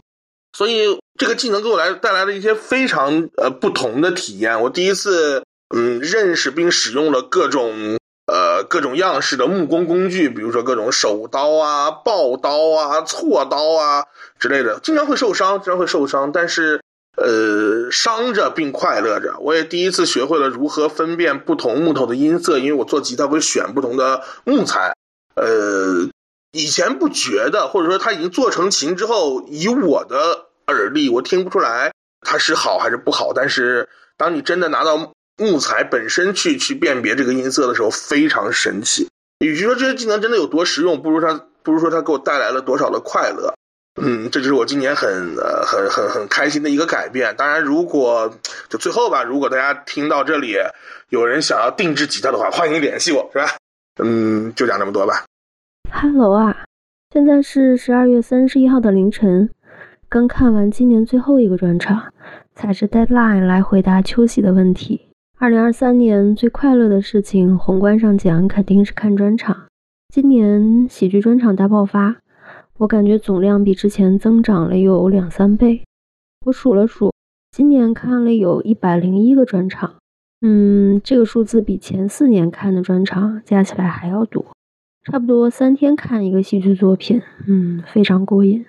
[0.53, 4.61] 所以这个技能给我来带来了一些非常呃不同的体验。
[4.61, 5.43] 我第一次
[5.75, 14.05] 嗯认识并使用了各种呃各种样式的木工工具，比如说各种手刀啊、刨刀啊、锉刀啊
[14.39, 16.79] 之类的，经常会受伤，经常会受伤，但是。
[17.17, 19.37] 呃，伤着并快乐着。
[19.41, 24.95] 我也第一次学会了如何分辨不同木头的音色，因为我做吉他会选不同的木材。
[25.35, 26.09] 呃，
[26.53, 33.33] 以前不觉得，或者说它已经做成琴之后，以我的耳力，我听不出来它是好还是不好。
[33.35, 39.09] 但是当你真的拿到木材本身去去辨别这个音色的时候，非常神奇。
[39.39, 43.55] 与其说这些技能真的有多实用，不如它不如说它给我带来了多少的快乐。
[43.97, 47.35] 嗯，这就是我今年很呃很很很开心的一个改变。
[47.37, 48.33] 当然，如果
[48.69, 50.57] 就最后吧，如果大家听到这里
[51.09, 53.47] 有人想要定制吉他的话，欢迎联系我，是吧？
[54.03, 55.25] 嗯，就讲这么多吧。
[55.91, 56.65] Hello 啊，
[57.13, 59.51] 现在是十二月三十一号的凌晨，
[60.09, 62.13] 刚看完今年最后一个专场，
[62.55, 65.09] 踩着 deadline 来回答秋喜的问题。
[65.39, 69.67] 二零二三年最快乐的事情，宏观上讲肯定是看专场。
[70.15, 72.17] 今年喜剧专场大爆发。
[72.81, 75.83] 我感觉总量比之前增长了有两三倍。
[76.47, 77.13] 我数了数，
[77.51, 79.97] 今年看了有一百零一个专场，
[80.41, 84.47] 嗯，这个数字比前四年看的专场加起来还要多，
[85.05, 88.65] 差不多三天看一个戏剧作品，嗯，非常过瘾。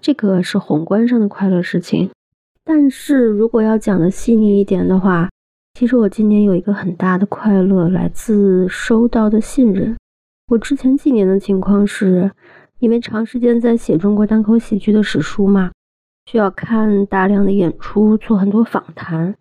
[0.00, 2.10] 这个是宏观上的快乐事情，
[2.64, 5.30] 但是如果要讲的细腻一点的话，
[5.74, 9.96] 其实我今年有一个很大的快乐来自收到的信任。
[10.48, 12.32] 我之前几年的情况是。
[12.84, 15.72] 因为长时间在写中国单口喜剧的史书嘛，
[16.26, 19.34] 需要看大量的演出，做很多访谈，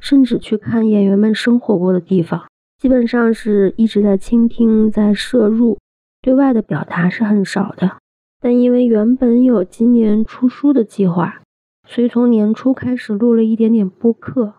[0.00, 5.78] 甚至去看演员们生活过的地方，基本上是一直在倾听，在摄入，
[6.20, 7.98] 对外的表达是很少的。
[8.40, 11.40] 但因为原本有今年出书的计划，
[11.86, 14.54] 所以从年初开始录了一点点播客，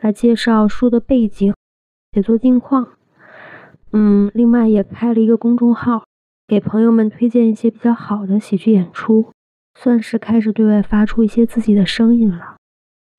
[0.00, 1.54] 来介绍书的背景、
[2.12, 2.88] 写作近况。
[3.92, 6.02] 嗯，另外也开了一个公众号。
[6.46, 9.32] 给朋友们推荐一些比较好的喜剧演出，
[9.74, 12.56] 算是开始对外发出一些自己的声音了。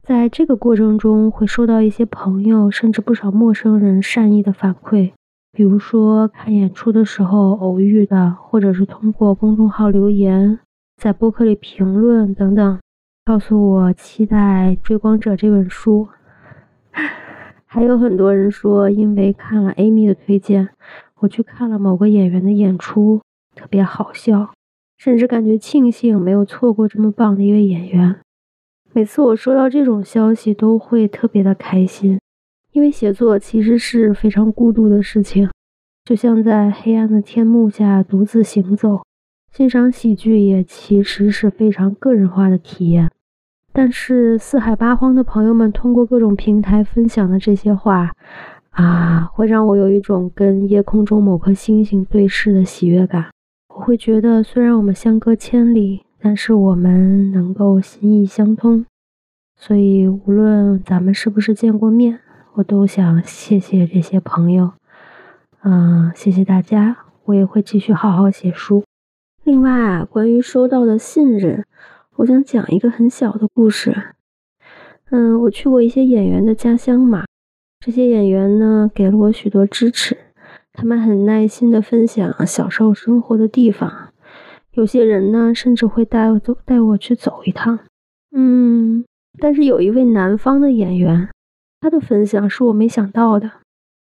[0.04, 5.14] 在这个过程中，会收到一些朋友甚至不少陌生人善意的反馈，
[5.52, 10.60] 比如说看演出的时候偶遇的，或者是通过公众号留言，
[10.96, 12.80] 在播客里评论等等，
[13.26, 16.08] 告诉我期待《追光者》这本书。
[17.66, 20.70] 还有很多人说，因为看了 Amy 的推荐。
[21.22, 23.22] 我去看了某个演员的演出，
[23.56, 24.54] 特别好笑，
[24.98, 28.18] 甚至感觉庆幸没有错过这么棒的一位演员。
[28.92, 32.20] 每次我收到这种消息，都会特别的开心，
[32.72, 35.50] 因为写作其实是非常孤独的事情，
[36.04, 39.02] 就像在黑暗的天幕下独自行走。
[39.52, 43.10] 欣赏喜剧也其实是非常个人化的体验。
[43.72, 48.12] 但是四海八荒的朋友们通过各种平台分享的这些话。
[48.76, 53.28] 啊，会让我有一种跟夜空中某颗星星对视的喜悦感。
[53.74, 58.86] 我会觉得，虽然我们相隔千里，但是我们能够心意相通。
[59.58, 62.20] 所以，无论咱们是不是见过面，
[62.56, 64.74] 我都想谢谢这些朋友。
[65.64, 68.84] 嗯，谢谢大家，我也会继续好好写书。
[69.46, 71.66] 另外啊，关于收到的信任，
[72.18, 73.96] 我想讲一个很小的故事。
[75.12, 77.24] 嗯，我去过一些演员的家乡嘛。
[77.80, 80.18] 这些演员呢，给了我许多支持，
[80.74, 84.10] 他们很耐心地分享小时候生活的地方。
[84.74, 87.80] 有些人呢，甚至会带我走，带我去走一趟。
[88.36, 89.06] 嗯，
[89.40, 91.30] 但是有一位南方的演员，
[91.80, 93.52] 他的分享是我没想到的。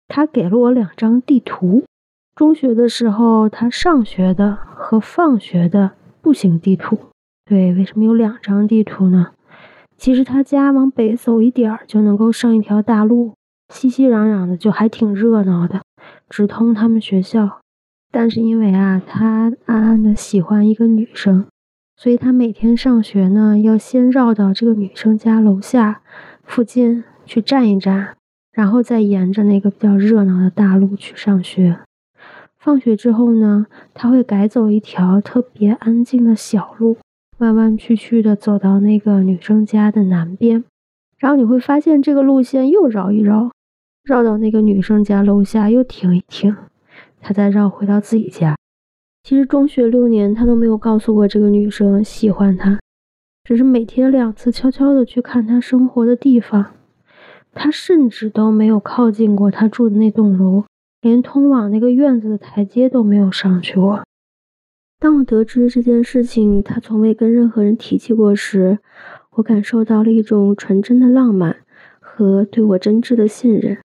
[0.09, 1.85] 他给了我两张地图。
[2.35, 6.99] 中学的时候，他上学的和放学的步行地图。
[7.45, 9.33] 对，为什么有两张地图呢？
[9.97, 13.35] 其实他家往北走一点儿就能够上一条大路，
[13.69, 15.83] 熙熙攘攘的，就还挺热闹的，
[16.29, 17.61] 直通他们学校。
[18.13, 21.47] 但是因为啊，他暗暗的喜欢一个女生，
[21.97, 26.01] 所以他每天上学呢，要先绕到这个女生家楼下
[26.45, 28.17] 附近去站一站，
[28.53, 31.81] 然后再沿着那个比较热闹的大路去上学。
[32.59, 36.97] 放学之后呢，他会改走一条特别安静的小路，
[37.39, 40.65] 弯弯曲曲的走到那个女生家的南边，
[41.19, 43.51] 然后你会发现这个路线又绕一绕，
[44.07, 46.57] 绕到那个女生家楼下又停一停，
[47.21, 48.57] 他再绕回到自己家。
[49.25, 52.79] 其实中学六年，他都没有告诉过这个女生喜欢他，
[53.43, 56.75] 只是每天两次悄悄的去看她生活的地方，
[57.53, 60.63] 他甚至都没有靠近过她住的那栋楼。
[61.03, 64.05] 连通往那个院子的台阶都没有上去过。
[65.01, 68.79] 当我得知这件事情他从未跟任何人提起过时，
[69.33, 71.57] 我感受到了一种纯真的浪漫
[71.99, 73.79] 和对我真挚的信任。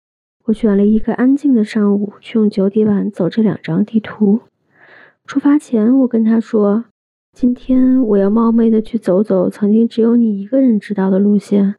[0.49, 4.40] 我选了一个安静的上午，去用脚底板走这两张地图。
[5.26, 6.86] 出发前，我跟他说
[7.36, 11.74] ：“今天我要冒昧的去走走曾经只有你一个人知道的路线，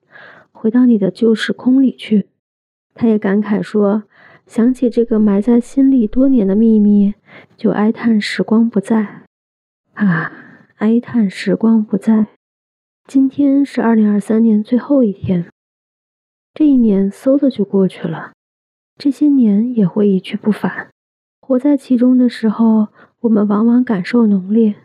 [0.52, 2.28] 回到你的旧时空里去。”
[2.94, 4.04] 他也感慨说。
[4.46, 7.14] 想起这个埋在心里多年的秘密，
[7.56, 9.22] 就哀叹时光不在。
[9.94, 10.32] 啊，
[10.78, 12.26] 哀叹时光不在。
[13.06, 15.46] 今天是二零二三年最后一天，
[16.56, 18.32] 这一年嗖的就过去了，
[19.00, 20.90] 这些年也会一去不返。
[21.40, 22.90] 活在其中的时候，
[23.22, 24.76] 我们往往感受浓烈，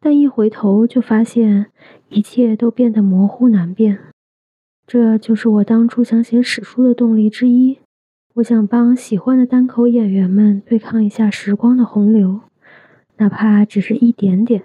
[0.00, 1.66] 但一回头就发现
[2.08, 3.98] 一切都变得模糊难辨。
[4.86, 7.80] 这就是我当初想写史书的动力之一。
[8.34, 12.42] 我想帮喜欢的单口演员们对抗一下时光的洪流，
[13.16, 14.62] 哪怕只是一点点。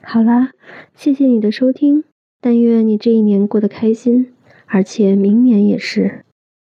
[0.00, 0.52] 好啦，
[0.94, 2.04] 谢谢你的收听，
[2.40, 4.32] 但愿你这一年过得开心，
[4.66, 6.23] 而且明年也是。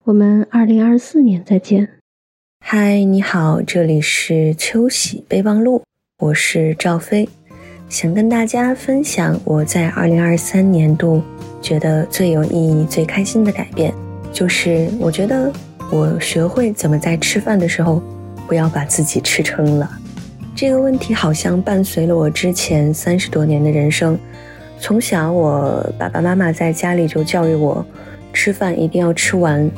[0.04, 1.88] 我们二零二四年再见。
[2.66, 5.84] 嗨，你好，这里是秋喜备忘录，
[6.18, 7.30] 我是赵飞，
[7.88, 11.22] 想跟大家分享我在二零二三年度
[11.62, 13.94] 觉得最有意义、最开心的改变，
[14.34, 15.52] 就是我觉得。
[15.92, 18.02] 我学会怎么在吃饭的时候
[18.48, 19.92] 不要把自己吃撑了。
[20.56, 24.18] 这个问题好像伴随了我之前三十多年的人生。
[24.80, 27.86] 从小，我爸爸妈妈在家里就教育我，
[28.32, 29.70] 吃饭一定要吃完。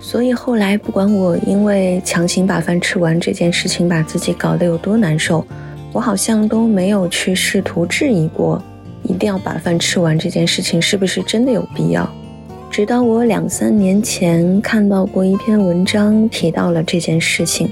[0.00, 5.44] 所以后来，不管我因为强行把饭吃完这件事情把自己搞得有多难受，
[5.92, 8.60] 我好像都没有去试图质疑过，
[9.02, 12.10] 一定要把饭吃完这件事情是不是真的有必要。
[12.70, 17.68] 直到我两三年前看到过一篇文章，提到了这件事情，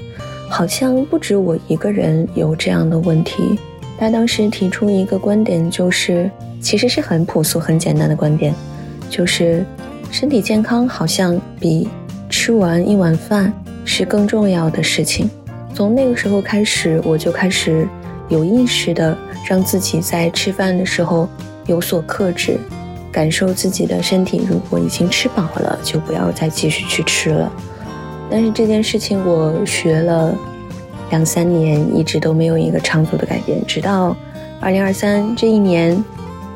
[0.47, 3.57] 好像不止我一个人有这样的问题。
[3.97, 6.29] 他当时提出一个观点，就是
[6.61, 8.53] 其实是很朴素、很简单的观点，
[9.09, 9.65] 就是
[10.11, 11.87] 身体健康好像比
[12.49, 13.53] 吃完一碗饭
[13.85, 15.29] 是更重要的事情。
[15.71, 17.87] 从那个时候开始，我就开始
[18.27, 19.15] 有意识的
[19.47, 21.29] 让自己在吃饭的时候
[21.67, 22.57] 有所克制。
[23.11, 27.51] 感受自己的身体，如果已经吃饱了，就不要再继续去吃了。
[28.31, 30.35] 但是这件事情我学了
[31.11, 33.63] 两三年，一直都没有一个长足的改变。
[33.67, 34.17] 直到
[34.59, 36.03] 二零二三这一年，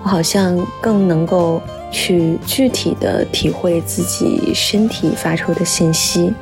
[0.02, 1.62] 我好像更能够
[1.94, 6.34] 去具体的体会自己身体发出的信息。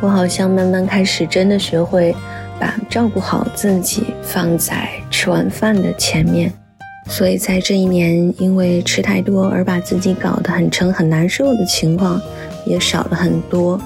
[0.00, 2.14] 我好像慢慢开始真的学会
[2.60, 6.52] 把照顾好自己放在吃完饭的前面。
[7.08, 12.20] 所以在这一年，因为吃太多而把自己搞得很撑、很难受的情况
[12.64, 13.80] 也少了很多。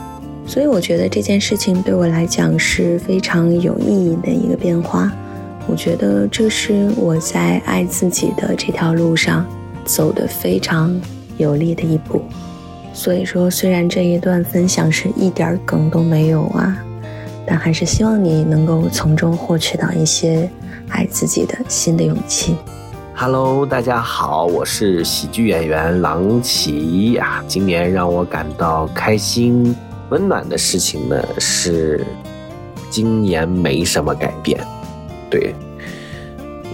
[0.47, 5.11] 所以我觉得这件事情对我来讲是非常有意义的一个变化。
[5.67, 9.45] 我觉得这是我在爱自己的这条路上
[9.87, 10.95] 走的非常
[11.39, 12.21] 有力的一步。
[12.93, 16.77] 所以说，虽然这一段分享是一点梗都没有啊，
[17.47, 20.51] 但还是希望你能够从中获取到一些
[20.89, 22.57] 爱自己的新的勇气。
[23.15, 27.43] Hello，大家好，我是喜剧演员郎奇呀。
[27.47, 29.75] 今年让我感到开心、
[30.11, 32.05] 温暖的事情呢，是
[32.91, 34.59] 今年没什么改变。
[35.31, 35.55] 对，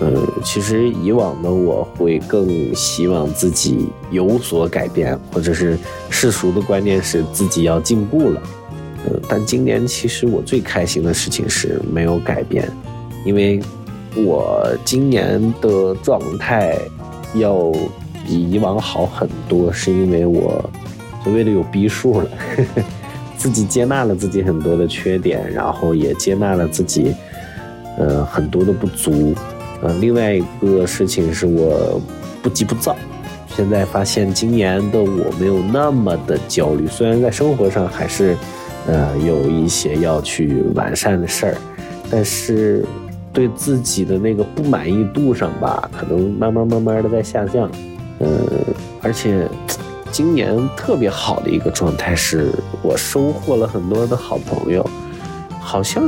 [0.00, 5.78] 嗯，其实以往的我会更希望自己有所改变，或者是
[6.10, 8.42] 世俗的观念是自己要进步了。
[9.06, 12.70] 嗯，但今年其实我最开心的事情是没有改变，
[13.24, 13.60] 因为。
[14.14, 16.76] 我今年的状态
[17.34, 17.72] 要
[18.26, 20.62] 比以往好很多，是因为我
[21.24, 22.28] 所谓的有逼数了，
[23.38, 27.14] 自己接纳了自己很多的缺点，然后也接纳了自己，
[27.96, 29.34] 呃，很多的不足。
[29.82, 32.00] 呃，另外一个事情是我
[32.42, 32.96] 不急不躁。
[33.54, 38.34] 现在发现今年的我没有那么的焦虑，虽然在生活上还是，
[38.86, 41.56] 呃，有一些要去完善的事儿，
[42.10, 42.82] 但是
[43.30, 47.70] 对自己的那个不满意度上吧，可能慢慢慢慢的在下降。
[48.20, 48.28] 嗯，
[49.02, 49.46] 而且
[50.10, 52.50] 今年特别好的一个状态是
[52.82, 54.88] 我收获了很多的好朋友，
[55.60, 56.02] 好像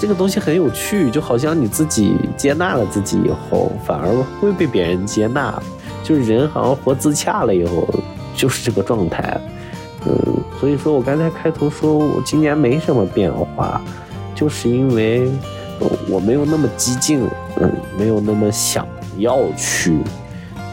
[0.00, 4.08] 这个东西很有趣，就好像你自己接纳了自己以后，反而
[4.40, 5.60] 会被别人接纳。
[6.04, 7.86] 就是人好像活自洽了以后，
[8.34, 9.38] 就是这个状态，
[10.06, 10.14] 嗯，
[10.58, 13.82] 所以说我刚才开头说我今年没什么变化，
[14.34, 15.28] 就是因为
[16.08, 17.28] 我没有那么激进，
[17.60, 18.86] 嗯，没有那么想
[19.18, 19.98] 要去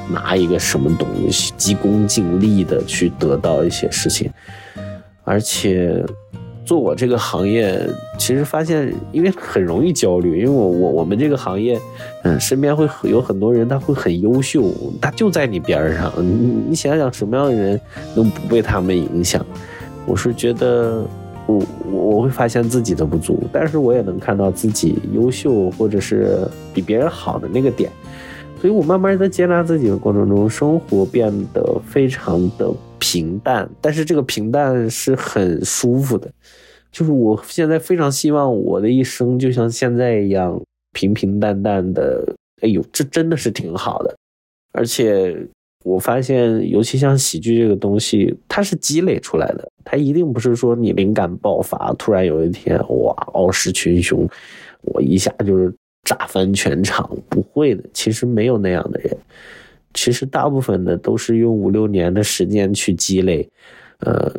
[0.08, 4.32] 拿一个什么东西，急功近利的去得到一些事情，
[5.24, 6.06] 而且。
[6.66, 7.80] 做我这个行业，
[8.18, 11.80] 其实发现，因为很容易焦虑，因为我我我们这个行业，
[12.24, 17.80] 嗯，身边会有很多人，他会很优秀，他就在你边上，你你想想什么样的人
[18.16, 19.46] 能不被他们影响？
[20.08, 21.06] 我是觉得，
[21.46, 21.62] 我
[21.92, 27.92] 我我会发现自己的不足，但是我也能看到自己优秀或者是比别人好的那个点，
[28.60, 32.72] 所以我慢慢在接纳自己的过程中，生活变得非常的。
[33.00, 36.32] 平淡，但是这个平淡是很舒服的，
[36.92, 40.62] 就是我现在非常希望我的一生就像现在一样
[40.94, 42.36] 平平淡淡的。
[42.62, 44.16] 哎呦，这真的是挺好的。
[44.72, 45.38] 而且
[45.84, 54.28] 我发现，尤其像喜剧这个东西，它是积累出来的，它一定不是说你灵感爆发，突然有一天哇傲视群雄，
[54.84, 55.72] 我一下就是
[56.04, 59.16] 炸翻全场，不会的，其实没有那样的人。
[59.96, 63.50] 其实大部分的都是用五六年的时间去积累，
[64.02, 64.32] 呃，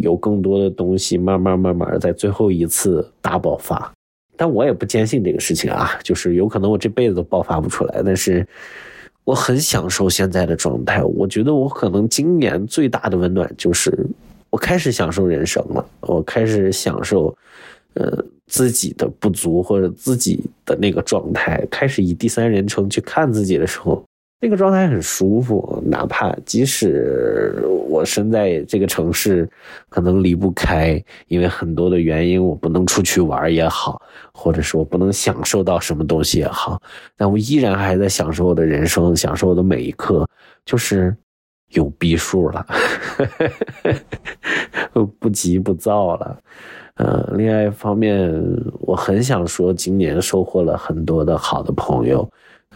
[0.00, 3.92] 有更多的东西慢慢慢慢在最后一次大爆发。
[4.36, 8.02] 但我也不坚信这个事情啊，就是有可能我这辈子都爆发不出来。
[8.04, 8.46] 但是
[9.24, 14.06] 我很享受现在的状态，我觉得我可能今年最大的温暖就是
[14.50, 17.36] 我开始享受人生了，我开始享受，
[17.94, 24.04] 呃，自己的不足或者自己的那个状态，开始以第三人称去看自己的时候。
[24.40, 29.48] 那个状态很舒服，哪怕即使我身在这个城市，
[29.88, 34.00] 可能离不开，因为很多的原因，我不能出去玩也好，
[34.32, 36.80] 或者是我不能享受到什么东西也好，
[37.16, 40.24] 但我依然还在享受我的人生，享受我的每一刻，
[40.64, 41.16] 就是
[41.70, 42.64] 有逼数了，
[45.18, 46.38] 不急不躁了。
[46.94, 48.32] 呃，另外一方面，
[48.80, 52.28] 我很想说，今年收获了很多的好的朋友。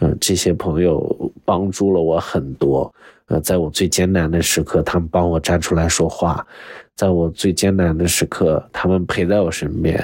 [0.03, 2.93] 嗯，这些朋友帮助了我很多。
[3.27, 6.45] 呃，在我最艰难的时刻，他们帮我站出来说话；
[6.93, 9.97] 在我最艰难的时刻，他们陪在我身边。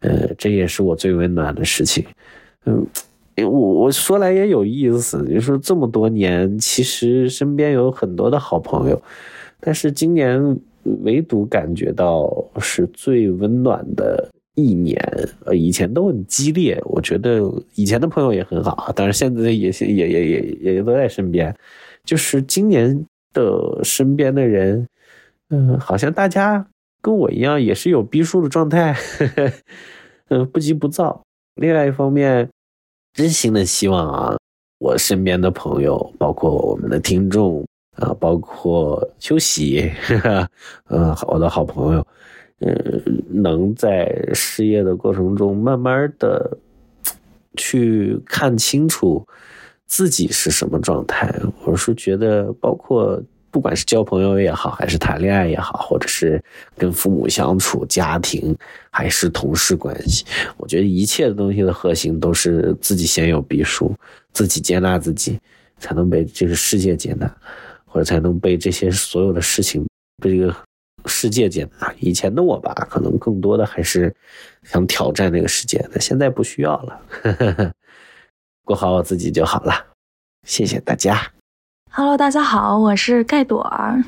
[0.00, 2.06] 呃，这也是我最温暖的事情。
[2.64, 2.86] 嗯，
[3.36, 9.02] 我我说来也有意思，你说这么多年，其实身边有很多的好朋友，
[9.60, 10.58] 但是今年
[11.02, 14.30] 唯独感觉到是最温暖的。
[14.54, 14.96] 一年，
[15.44, 17.42] 呃，以前都很激烈，我觉得
[17.74, 20.40] 以前的朋友也很好，当然现在也也也也
[20.74, 21.54] 也都在身边。
[22.04, 24.86] 就是今年的身边的人，
[25.50, 26.64] 嗯，好像大家
[27.00, 28.94] 跟我一样，也是有逼数的状态，
[30.28, 31.20] 嗯 不急不躁。
[31.56, 32.48] 另外一方面，
[33.12, 34.36] 真心的希望啊，
[34.78, 37.64] 我身边的朋友，包括我们的听众
[37.96, 39.90] 啊，包括休息，
[40.90, 42.06] 嗯， 我的好朋友。
[42.60, 42.72] 呃，
[43.28, 46.56] 能在失业的过程中慢慢的
[47.56, 49.26] 去看清楚
[49.86, 51.34] 自己是什么状态。
[51.64, 56.42] 我是觉得，包括不管是交朋友也好，还是谈恋爱也好，或者是
[56.78, 58.56] 跟父母相处、家庭，
[58.90, 60.24] 还是同事关系，
[60.56, 63.94] 我觉得一切的东西的核心都是自己先有逼数，
[64.32, 65.38] 自己接纳自己，
[65.78, 67.32] 才能被这个世界接纳，
[67.84, 69.84] 或者才能被这些所有的事情
[70.22, 70.54] 被这个。
[71.06, 74.14] 世界间啊，以前的我吧，可能更多的还是
[74.62, 77.00] 想挑战这个世界，那现在不需要了，
[78.64, 79.74] 过好我自己就好了。
[80.46, 81.20] 谢谢大家。
[81.90, 84.02] Hello，大家好，我是盖朵儿。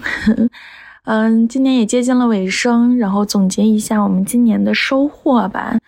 [1.05, 5.79] 嗯，今年也接近了尾声，然后总结一下我们今年的收获吧。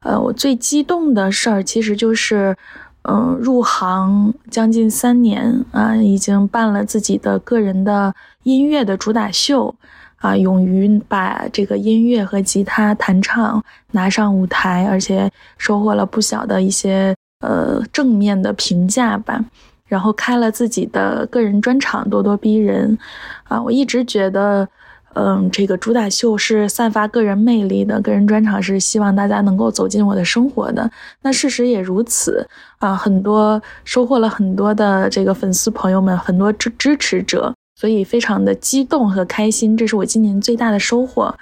[0.00, 2.56] 呃，我最激动的事儿其实就是，
[3.02, 8.14] 嗯，入行将近三年啊，已经办了自己的个人的
[8.44, 9.74] 音乐的主打秀。
[10.18, 13.62] 啊，勇于把这个音乐和吉他弹唱
[13.92, 19.44] 拿上舞台，而且收获了不小的一些呃正面的评价吧。
[19.86, 22.98] 然后开了自己的个人专场，咄咄逼人。
[23.44, 24.68] 啊，我一直觉得，
[25.14, 30.90] 嗯，这个主打秀是散发个人魅力的，个人专场是希望大家能够走进我的生活的。
[31.22, 32.46] 那事实也如此
[32.80, 41.32] 啊，很多收获了很多的这个粉丝朋友们，很多支支持者，所以非常的激动和开心，这是我今年最大的收获。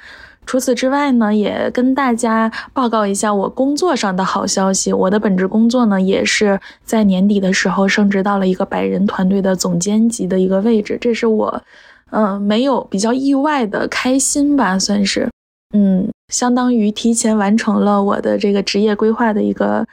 [0.45, 4.93] 除此之外呢，也跟大家报告一下我工作上的好消息。
[4.93, 11.63] 我的本职工作呢，也是在年底的时候升职到了一个百人团队的总监级的一个位置，这是我。
[12.11, 15.29] 嗯，没有比较意外的开心吧，算是，
[15.73, 19.87] 嗯，相当于提前完成了我的这个职业规划的一个，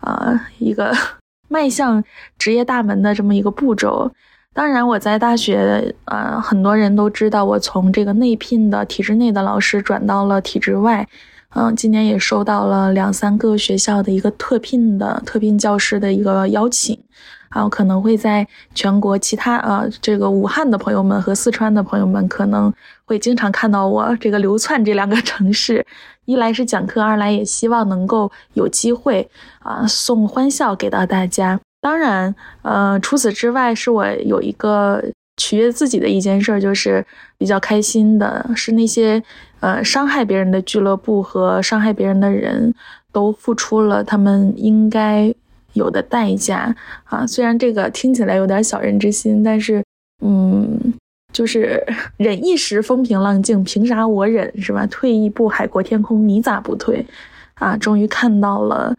[0.00, 0.94] 呃，一个
[1.50, 2.02] 迈向
[2.38, 4.10] 职业大门的这么一个步骤。
[4.58, 11.06] 当然，我在大学，呃，很多人都知道我从这个内聘的体制内的老师转到了体制外，
[11.50, 17.00] 嗯，今年也收到了两三个学校的一个特聘的特聘教师的一个邀请。
[17.48, 18.44] 还有可能会在
[18.74, 25.86] 全国其他呃，这个武汉的朋友们和四川的朋友们可能会经常看到我这个流窜这两个城市，
[26.24, 29.30] 一来是讲课，二来也希望能够有机会
[29.60, 31.60] 啊送欢笑给到大家。
[31.80, 35.02] 当然，呃，除此之外，是我有一个
[35.36, 37.04] 取悦自己的一件事，就是
[37.36, 39.22] 比较开心的是那些
[39.60, 42.74] 呃伤害别人的俱乐部和伤害别人的人
[43.12, 45.34] 都付出了他们应该。
[45.74, 46.74] 有的代价
[47.04, 49.84] 啊，虽然这个听起来有点小人之心，但是，
[50.24, 50.92] 嗯，
[51.32, 51.80] 就是
[52.16, 54.84] 忍一时风平浪静，凭啥我忍是吧？
[54.86, 57.06] 退一步海阔天空，你咋不退？
[57.54, 58.92] 啊，终于看到了，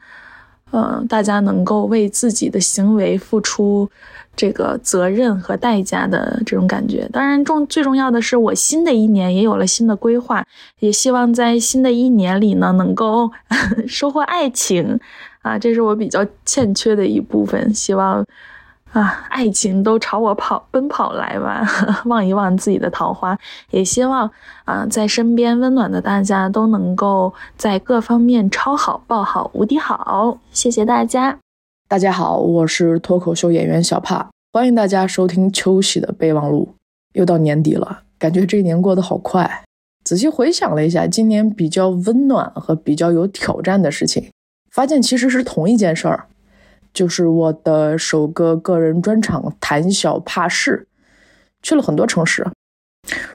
[0.72, 3.89] 呃，大家能够为自己的行为付出
[4.36, 7.09] 这个责任和代价的这种感觉。
[7.11, 10.45] 当然，重最重要的是，我新的一年也有了新的规划，
[10.80, 13.32] 也希望在新的一年里呢，能够
[13.88, 14.99] 收获爱情。
[15.41, 18.26] 啊，这是我比较欠缺的一部分，希望
[18.92, 21.64] 啊，爱情都朝我跑奔跑来吧，
[22.06, 23.38] 望一望自己的桃花，
[23.70, 24.30] 也希望
[24.66, 31.38] 啊，在身边温暖的大家都能够在各方面超好、爆好、无敌好，谢谢大家。
[31.88, 36.74] 大家好，我是脱口秀演员小帕，欢迎大家收听秋喜的备忘录。
[37.14, 39.64] 又到年底了，感觉这一年过得好快。
[40.04, 44.30] 仔细回想了一下，今年比较温暖和比较有挑战的事情。
[44.72, 46.28] 发现其实是同一件事儿，
[47.00, 50.86] 就是我的首个个人专场“谈小怕事”，
[51.64, 52.45] 去了很多城市。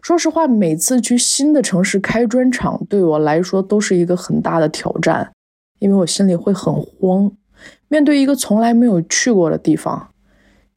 [0.02, 5.32] 说实话，每次去新的城市开专场，对我来说都是一个很大的挑战，
[5.78, 7.32] 因为我心里会很慌。
[7.88, 10.10] 面对一个从来没有去过的地方，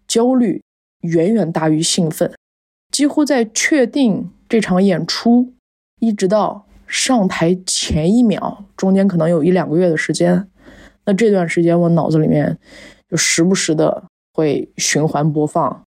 [0.07, 0.63] 焦虑
[1.01, 2.31] 远远大于兴奋。
[2.93, 5.51] 几乎在确定这场演出，
[5.99, 6.63] 一直到。
[6.87, 10.47] 上台前一秒，中间可能有一两个月的时间，
[11.07, 12.57] 那这段时间我脑子里面
[13.09, 14.03] 就时不时的
[14.33, 15.83] 会循环播放，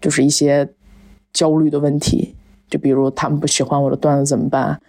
[0.00, 0.66] 就是一些
[1.34, 2.34] 焦虑的问题，
[2.70, 4.80] 就比如他们不喜欢我的段子怎么办？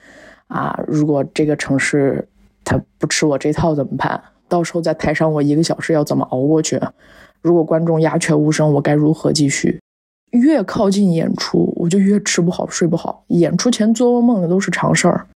[0.47, 2.26] 啊，如果这个城市
[2.64, 4.24] 他不吃我这套怎么办？
[4.47, 6.80] 到时候在台上我一个小时要怎么熬过去？
[7.41, 9.80] 如果观众鸦雀无声，我该如何继续？
[10.32, 13.26] 越靠近演出，我就越吃不好睡不好。
[13.28, 15.28] 演出前做噩梦的都是常事儿，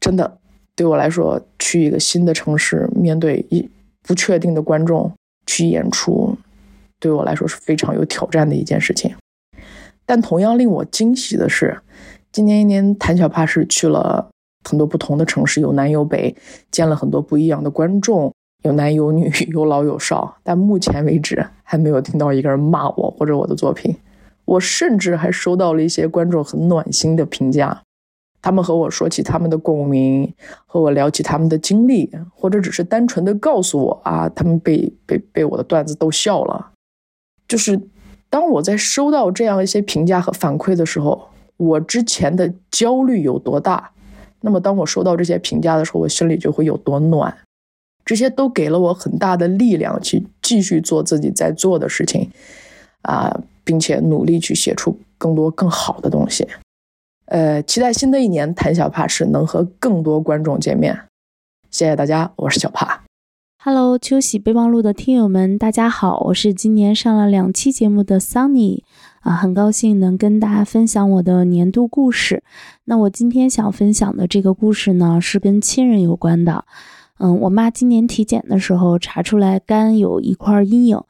[0.00, 0.38] 真的。
[0.80, 3.68] 对我来说，去一个新的城市，面对一
[4.02, 5.12] 不确定的观众
[5.44, 6.34] 去演出，
[6.98, 9.14] 对我来说是非常有挑战的一件事情。
[10.06, 11.78] 但同样令我惊喜的是，
[12.32, 14.30] 今年一年谭小怕是去了
[14.66, 16.34] 很多不同的城市，有南有北，
[16.70, 20.34] 见了很多不一样的观众，有男有女，有老有少。
[20.42, 23.94] 但目前为止，还没有听到一个人骂我或者我的作品。
[24.46, 27.82] 我甚至还收到了一些观众很暖心的评价，
[28.42, 30.32] 他们和我说起他们的共鸣，
[30.66, 36.70] 和我聊起他们的经历，或者只是单纯的告诉我啊，他们被被被我的段子逗笑了。
[37.48, 37.80] 就是
[38.28, 43.90] 当我在收到这样一些评价和反馈的时候，我之前的焦虑有多大，
[44.40, 47.36] 那么当我收到这些评价的时候，我心里就会有多暖。
[48.04, 52.30] 这些都给了我很大的力量，去继续做自己在做的事情，
[53.02, 53.40] 啊。
[53.62, 56.44] 并且努力去写出更多更好的东西，
[57.30, 60.98] 呃，期待新的一年谈小帕是能和更多观众见面。
[61.70, 63.04] 谢谢大家，我是小帕。
[63.62, 68.82] Hello，秋喜备忘录的听友们，大家好，我是今年上了两期节目的 Sunny
[69.20, 72.42] 啊，很高兴能跟大家分享我的年度故事。
[72.86, 76.64] 那我今天想分享的这个故事呢，是跟亲人有关的。
[77.20, 81.00] 嗯，我妈今年体检的时候查出来肝有一块阴影。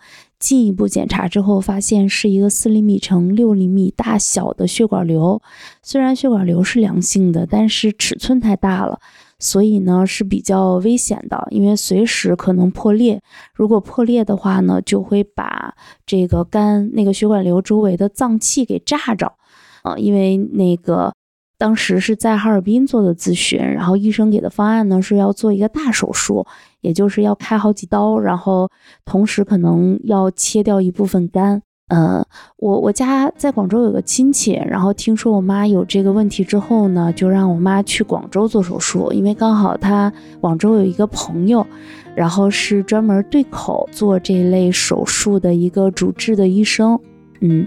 [0.41, 5.41] 进一步检查之后，发现是一个四厘米乘六厘米大小的血管瘤。
[5.83, 8.99] 虽然血管瘤是良性的，但是尺寸太大了，
[9.39, 13.21] 所以呢是比较危险的，因为随时可能破裂。
[13.55, 15.75] 如果破裂的话呢，就会把
[16.07, 19.35] 这个肝那个血管瘤周围的脏器给炸着。
[19.83, 21.13] 啊，因为那个
[21.59, 26.47] 当时是在哈尔滨做的咨询，然后医生给的方案呢是要做一个大手术，
[26.81, 28.71] 也就是要开好几刀，然后
[29.05, 31.63] 同时可能要切掉一部分肝。
[31.89, 32.25] 呃，
[32.57, 41.67] 我我家在广州有个亲戚，然后听说我妈有这个问题之后呢，就让我妈去广州做手术，因为刚好他广州有一个朋友，
[42.15, 46.99] 然后是专门对口做这类手术的一个主治的医生。
[47.41, 47.67] 嗯，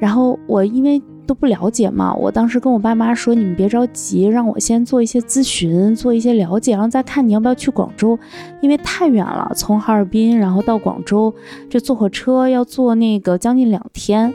[0.00, 1.00] 然后我因为。
[1.26, 8.18] 都不了解嘛，我当时跟我爸妈说，你们别着急，让我先做一些咨询，做一些了解，然后再看你要不要去广州，
[8.60, 11.32] 因为太远了，从哈尔滨然后到广州，
[11.70, 14.32] 这坐火车要坐那个将近两天，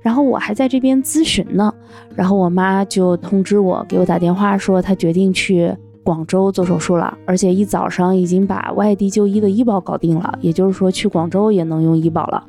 [0.00, 1.74] 然后我还在这边咨询呢，
[2.14, 12.46] 然后我妈就通知我，给我打电话说她决定去广州做手术了，而且一早上已经把外地就医的医保搞定了，也就是说去广州也能用医保了。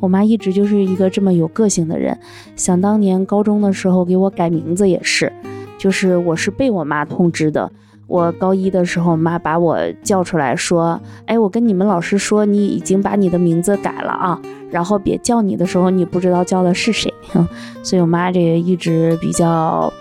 [0.00, 2.18] 我妈一直就是一个这么有个性的人。
[2.56, 5.32] 想当年高中的时候给我改名字也是，
[5.78, 7.70] 就是我是被我妈通知的。
[8.06, 17.14] 我高一的时候，妈把我叫出来说：“哎，我跟你们老师说，你已经把你的名字改了啊，然后别叫你的时候，你不知道叫的是谁。
[17.84, 19.92] ”所以，我妈这个一直比较，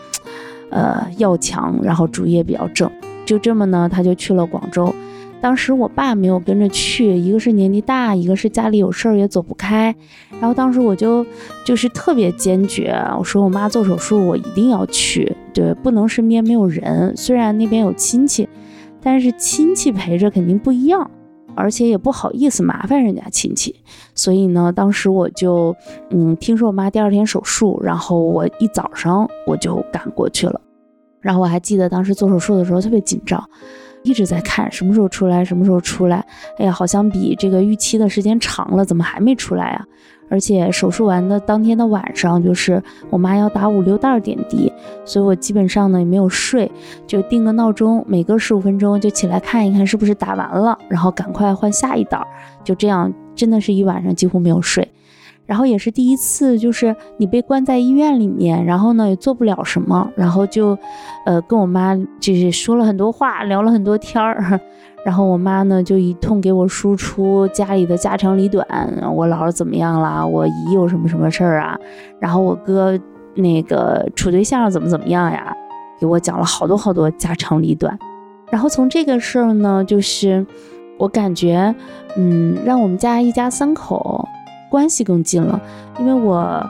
[0.71, 2.89] 呃，要强，然后主业比较正。
[3.27, 4.91] 就这么呢，她就去了广州。
[5.41, 9.95] 当时我爸没有跟着去，一个是年纪大，一个是家里有事儿也走不开。
[10.31, 11.25] 然后当时我就
[11.63, 17.15] 就是特别坚决，我说我妈做手术，我一定要去，对，不能身边没有人。
[17.15, 18.49] 虽然那边有亲戚，
[19.01, 21.09] 但是亲戚陪着肯定不一样，
[21.55, 23.75] 而且也不好意思麻烦人家亲戚。
[24.13, 25.73] 所以呢，当时我就
[26.09, 30.59] 嗯，听说我妈第二天手术，然后我一早上我就赶过去了。
[31.21, 33.41] 然后我还记得当时做手术的时候特别紧张。
[34.03, 36.25] 一直在看什么时候出来，什么时候出来。
[36.57, 39.85] 哎呀，好像比这个预期的时间长了，怎么还没出来啊？
[40.31, 44.71] 而且手术完的当天的晚上，就是我妈要打五六袋点滴，
[45.03, 46.71] 所以我基本上呢也没有睡，
[47.07, 52.21] 就定个闹钟，每隔十五分钟就起来看一看是不是打完了，然后赶快换下一袋。
[52.63, 54.87] 就这样，真的是一晚上几乎没有睡。
[55.49, 60.77] 然后也是第一次，就是你被关在医院里面，然后呢也做不了什么，然后就，
[61.25, 64.59] 呃，跟我妈就是说了很多话，聊了很多天儿，
[65.03, 68.63] 然后我妈呢就一通给我输出家里的家长里短，
[69.15, 71.75] 我姥姥怎么样啦，我姨有什么什么事儿啊，
[72.19, 72.95] 然后我哥
[73.33, 75.51] 那个处对象怎么怎么样呀，
[75.99, 77.97] 给我讲了好多好多家长里短，
[78.51, 80.45] 然后从这个事儿呢，就是
[80.99, 81.73] 我感觉，
[82.17, 84.27] 嗯，让我们家一家三口。
[84.69, 85.59] 关系更近了，
[85.99, 86.63] 因为我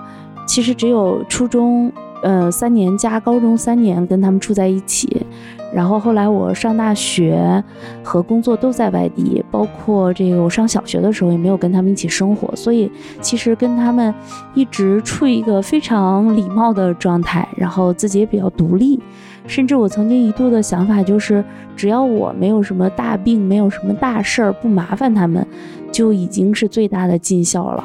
[0.48, 1.92] 其实只有初中，
[2.24, 5.26] 呃，三年加高中三年跟他们住在一起，
[5.74, 7.64] 然后后来我上大学
[8.04, 12.92] 和工作都在外地，包括这个我上小学的时候也没有跟他们一起生活，所以
[13.22, 14.14] 其实跟他们
[14.56, 19.00] 一直处于一个非常礼貌的状态，然后自己也比较独立，
[19.46, 21.44] 甚至我曾经一度的想法就是，
[21.76, 25.46] 只要我没有什么大病，没有什么大事儿，不麻烦他们。
[25.92, 27.84] 就已经是最大的尽孝了，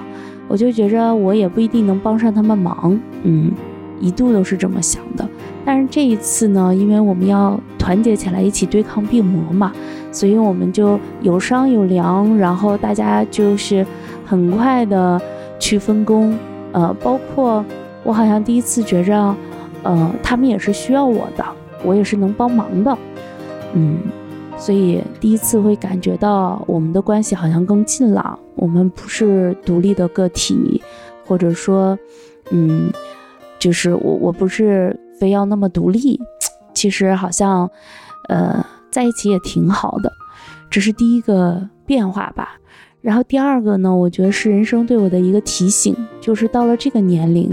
[0.48, 3.50] 我就觉着我也不一定能帮上他们忙，嗯，
[4.00, 5.28] 一度都是这么想的。
[5.64, 9.72] 但是这一次呢，因为我们要团结起来一起对抗病魔嘛，
[10.12, 13.86] 所以我们就有商有量，然后大家就是
[14.26, 15.20] 很快的
[15.58, 16.36] 去分工，
[16.72, 17.64] 呃，包括
[18.02, 19.34] 我好像第一次觉着，
[19.82, 21.44] 呃，他们也是需要我的，
[21.82, 22.98] 我也是能帮忙的，
[23.72, 23.96] 嗯。
[24.56, 28.38] 所以第一次会感觉到我们的关系好像更近了。
[28.54, 30.80] 我们不是独立的个体，
[31.26, 31.98] 或者说，
[32.50, 32.90] 嗯，
[33.58, 36.18] 就是我我不是非要那么独立。
[36.72, 37.70] 其实好像，
[38.28, 40.10] 呃，在一起也挺好的。
[40.70, 42.58] 这是第一个变化吧。
[43.00, 47.50] 然后第二个呢，我觉得是人生对我的一个提醒，就是到了这个年龄，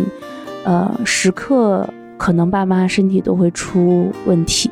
[0.63, 1.87] 呃，时刻
[2.17, 4.71] 可能爸妈身体都会出问题。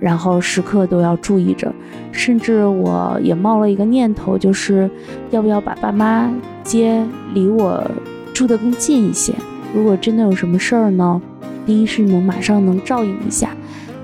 [0.00, 1.74] 然后时刻都要注意着，
[2.12, 4.88] 甚至我也冒了一个念头，就是
[5.30, 6.32] 要不要把爸妈
[6.62, 7.84] 接离我
[8.32, 9.34] 住得更近一些。
[9.74, 11.20] 如果真的有什么事儿呢，
[11.66, 13.50] 第一是能马上能照应一下，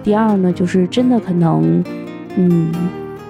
[0.02, 1.84] 第二呢就是真的可能，
[2.36, 2.72] 嗯，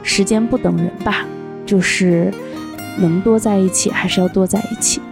[0.03, 1.27] 时间不等人吧，
[1.67, 2.33] 就是
[2.99, 5.03] 能多在一起还是要多在一起。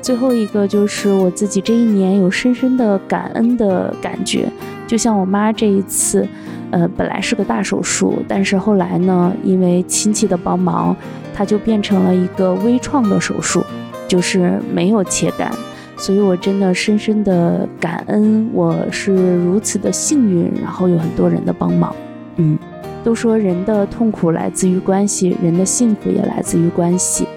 [0.00, 4.48] 最后一个就是我自己这一年有深深的感恩的感觉，
[4.86, 6.28] 就像我妈这一次。
[6.72, 10.96] 呃，本来是个大手术，但是后来呢，因为亲戚的帮忙，
[11.34, 13.62] 它就变成了一个微创的手术，
[14.08, 15.52] 就是没有切肝。
[15.98, 21.94] 所以我真的深深的感恩，我是如此的幸运，然后有很多人的帮忙。
[22.36, 22.58] 嗯，
[23.04, 27.28] 都说人的痛苦来自于关系，人的幸福也来自于关系。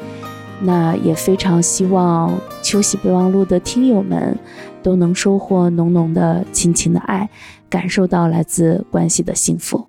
[0.62, 2.32] 那也非常希望
[2.62, 4.38] 秋喜备忘录的听友们
[4.82, 7.30] 都能收获浓浓的亲情的爱，
[7.70, 9.88] 感受到来自关系的幸福。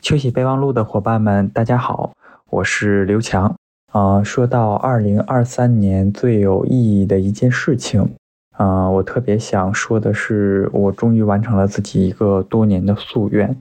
[0.00, 2.12] 秋喜备忘录的伙伴们，大家好，
[2.50, 3.54] 我是刘强。
[3.92, 6.70] 啊，说到二零二三年最有意
[7.00, 8.08] 义的一件事情，
[8.56, 13.56] 啊，我特别想说的是，我终于完成了自己一个多年的夙愿，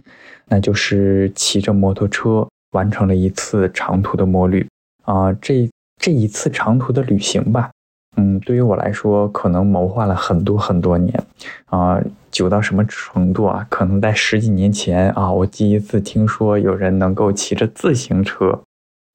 [0.47, 4.67] 那就是骑着摩托车完成了一次长途的摩旅。
[5.03, 5.69] 啊，这
[6.05, 7.71] 这一次长途的旅行吧，
[8.15, 11.19] 嗯，对于我来说，可能谋划了很多很多年，
[11.65, 11.99] 啊，
[12.29, 13.65] 久到什么程度啊？
[13.71, 18.61] 可能在十几年前啊，我第一次听说有人能够骑着自行车，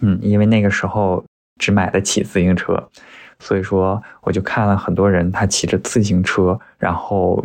[0.03, 1.22] 嗯，因为那个时候
[1.61, 2.88] 只买得起自行车，
[3.38, 7.41] 所以说我就看了很多人他骑着自行车，然后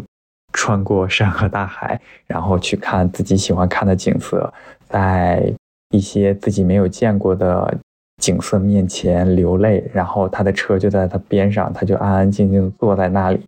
[0.54, 4.52] 穿过山河大海，然后去看自己喜欢看的景色，
[4.90, 5.54] 在
[5.92, 7.78] 一些自己没有见过的。
[8.26, 13.40] 景色面前流泪，然后他的车就在他边上，他就安安静静坐在那里，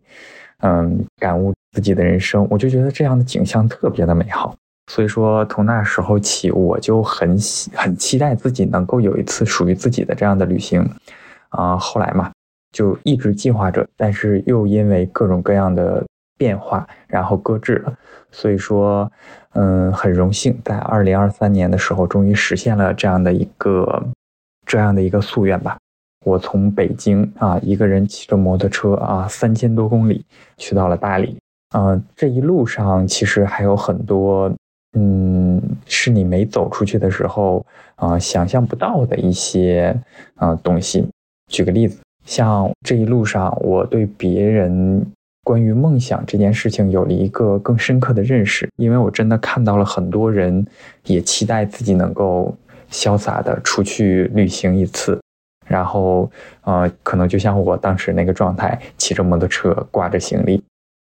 [0.62, 2.48] 嗯，感悟自己的人生。
[2.48, 4.54] 我就觉得这样的景象特别的美好，
[4.92, 10.88] 所以说从那时候起，我就很喜很期待自己能够有一次属于自己的这样的旅行。
[11.50, 12.32] 啊，后来嘛，
[12.72, 16.06] 就一直计划着，但是又因为各种各样的
[16.38, 17.92] 变化，然后搁置了。
[18.30, 19.12] 所以说，
[19.54, 24.06] 嗯，很荣幸在二零二三年的时候，终于实现了这样的一个。
[24.68, 25.78] 这样的一个夙愿吧，
[26.26, 30.26] 我从北京啊一个人骑着摩托车啊三千多公里
[30.58, 31.38] 去到了大理，
[31.74, 34.52] 嗯，这一路上其实还有很多，
[35.00, 37.66] 嗯，是你没走出去的时候
[37.96, 39.98] 啊想象不到的一些
[40.36, 41.08] 啊东西。
[41.50, 45.02] 举个例子，像这一路上我对别人
[45.46, 50.68] 关于梦想这件事情有了一个更深刻的认识，因为我真的看到了很多人
[51.06, 52.54] 也期待自己能够。
[52.92, 55.20] 潇洒的出去旅行一次，
[55.68, 56.30] 然后，
[56.62, 60.64] 呃，可能就像我当时那个状态，骑着摩托车，挂着行李，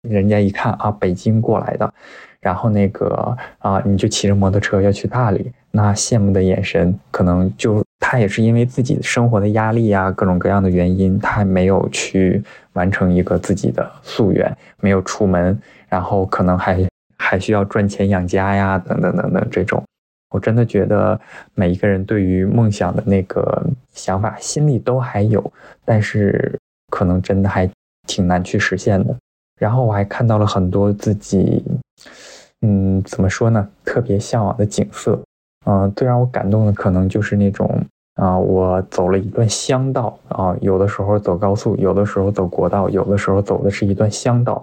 [0.09, 1.93] 人家一看啊，北京过来的，
[2.41, 15.57] 然后那个啊，你就骑着摩托车要去大理，那羡慕的眼神，可能就他也是因为自己生活的压力啊，各种各样的原因，他没有去完成一个自己的夙愿，没有出门，
[15.89, 16.85] 然后可能还
[17.16, 19.83] 还需要赚钱养家呀，等等等等这种。
[20.31, 21.18] 我真的觉得
[21.55, 23.64] 每一个人对于梦想的那个
[23.95, 25.53] 想法，心里都还有，
[25.87, 26.59] 但是
[26.91, 27.68] 可能真的还
[28.07, 29.16] 挺难去实现的。
[29.59, 31.64] 然后我还看到了很多自己，
[32.61, 33.66] 嗯，怎么说呢？
[33.85, 35.18] 特别向往的景色。
[35.64, 37.83] 嗯，最让我感动的可能就是那种
[38.16, 44.62] 啊，我走了一段乡道啊，有的时候走高速，有的时候走国道，有的时候走的是一段乡道，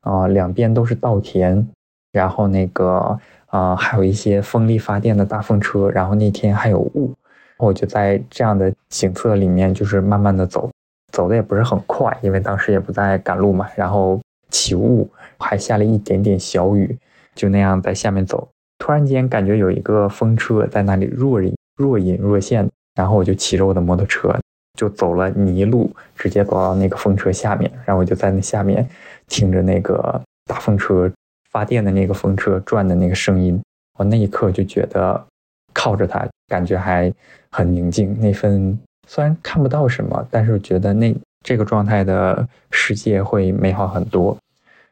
[0.00, 1.66] 啊，两边都是稻田，
[2.12, 3.18] 然后那个。
[3.48, 7.14] 啊，还有一些风力发电的大风车，然后那天还有雾，
[7.58, 10.70] 我就在这样的景色里面，就是慢慢的走，
[11.12, 13.66] 走的也不是很快，因为当时也不在赶路嘛。
[13.74, 14.20] 然后
[14.50, 16.94] 起雾，还下了一点点小雨，
[17.34, 18.46] 就那样在下面走。
[18.78, 24.38] 突然间感觉有一个风车在那里若隐若隐若现，然后我就骑着我的摩托车，
[24.78, 28.86] 就走了泥路，直接走到那个风车下面，然后我就在那下面
[29.26, 31.10] 听着那个大风车。
[31.50, 33.60] 发电的那个风车转的那个声音，
[33.98, 35.26] 我那一刻就觉得
[35.72, 37.12] 靠着它，感觉还
[37.50, 38.18] 很宁静。
[38.20, 44.36] 那份虽然看不到什么，但是觉得那这个状态的世界会美好很多。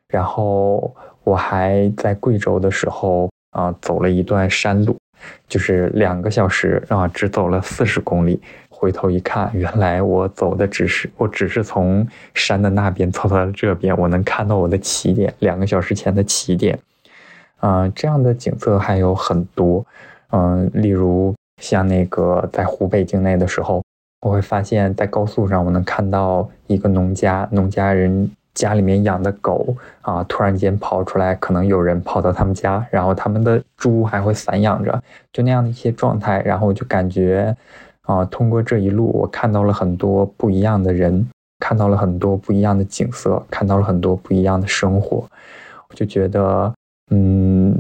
[0.09, 0.95] 然后
[1.25, 4.97] 我还在贵州的时候啊，走了一段山路，
[5.49, 8.41] 就是两个小时啊，只走了四十公里。
[8.79, 16.79] 回头一看，原来我走的只是，我只是从山的那边走到了这边，我能看到我的起点，两个小时前的起点。
[17.61, 19.85] 嗯，这样的景色还有很多。
[20.31, 23.83] 嗯，例如像那个在湖北境内的时候，
[24.21, 35.03] 我会发现，在高速上我能看到一个农家，农家人家里面养的狗啊，突然间跑出来，可能有人跑到他们家，然后他们的猪还会散养着，
[35.33, 37.57] 就那样的一些状态，然后我就感觉。
[38.07, 41.29] 啊，通过这一路，我看到了很多不一样的人，
[41.59, 45.27] 看到了很多不一样的景色，看到了很多不一样的生活。
[45.89, 46.73] 我就觉得，
[47.11, 47.77] 嗯，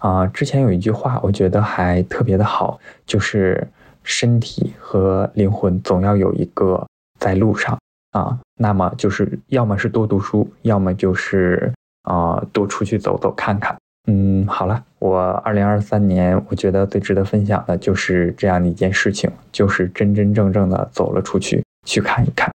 [0.00, 3.66] 啊，之前有一句话，我觉得还特别的好，就是
[4.02, 6.86] 身体和灵魂总要有一个
[7.20, 7.78] 在路上
[8.12, 8.38] 啊。
[8.58, 11.72] 那么就是要么是多读书，要么就是
[12.02, 13.76] 啊多出去走走看看。
[14.08, 22.50] 嗯，好了，我二零二三年，我觉得最值得分享的就是这样的一件事情，就是真真正正的走了出去，去看一看。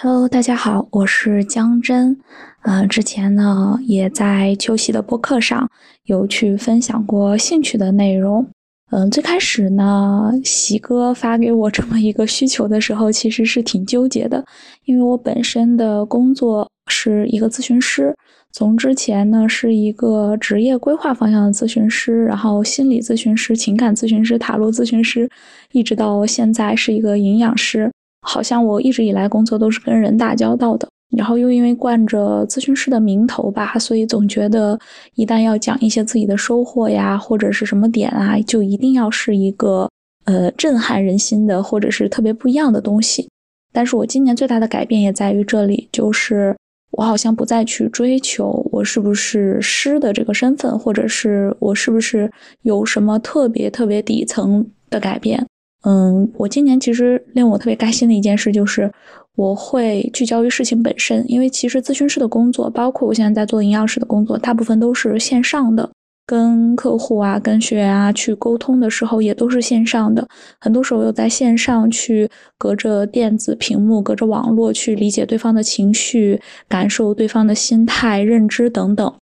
[0.00, 2.18] Hello，大家好，我是江真，
[2.62, 5.68] 呃，之前呢也在秋喜的播客上
[6.04, 8.46] 有去分享过兴趣的内容，
[8.90, 14.44] 嗯，最开始呢，喜哥发给我这么一个需求的时候，其实是挺纠结的，
[14.86, 18.16] 因为我本身的工作是一个咨询师，
[18.52, 25.28] 从之前呢是一个职业规划方向的咨询师，然后心理咨询师、情感咨询师、塔罗咨询师，
[25.72, 27.90] 一直到现在是一个营养师，
[28.20, 30.86] 好像我一直以来工作都是跟人打交道的。
[31.16, 34.78] 然后又因为惯着咨询师的名头吧，所以总觉得
[35.14, 39.88] 一旦要讲一些自己的收获呀，或者是什么点啊，就一定要是一个
[40.24, 43.28] 呃震撼人心的，或者是特别不一样的东西。
[43.72, 46.56] 但是我今年最大的改变也在于这里，就是
[46.92, 52.30] 我好像不再去追求我是不是诗的这个身份，或者是我是不是
[52.62, 55.44] 有什么特别特别底层的改变。
[55.84, 58.90] 嗯，我今年其实令我特别开心的一件事就是。
[59.34, 65.90] 我会聚焦于事情本身，因为其实咨询师的工作，包括我现在在做营养师的工作，大部分都是线上的，
[66.26, 70.26] 跟客户啊、跟学员啊去沟通的时候，也都是线上的。
[70.60, 79.12] 很多时候又在线上去隔着电子屏幕、隔着网络去理解对方的情绪、感受对方的心态、认知等等。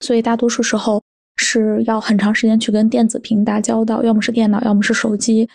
[0.00, 1.02] 所以大多数时候
[1.36, 5.48] 是要很长时间去跟电子屏打交道，要么是电脑，要么是手机。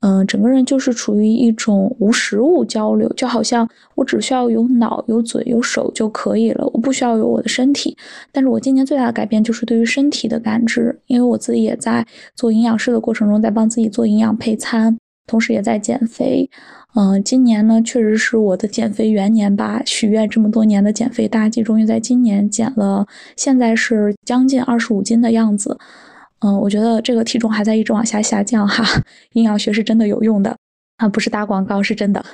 [0.00, 7.96] 嗯，整个人就是处于一种无实物交流，就好像我只需要有脑、有嘴、有手就可以了，我不需要有我的身体。
[8.30, 14.96] 但是我今年最大的改变就是对于身体的感知，因为我自己也在做营养师的过程中，在帮自己做营养配餐，
[15.26, 16.48] 同时也在减肥。
[16.94, 23.04] 嗯，今年呢，确实是我的减肥元年吧，许愿这么多年的减肥大计，终于在今年减了，
[23.36, 25.76] 现在是将近二十五斤的样子。
[26.40, 28.84] 嗯，我觉得这个体重还在一直往下下降哈，
[29.34, 30.56] 营养学是真的有用的
[30.98, 32.24] 啊，不是打广告，是真的，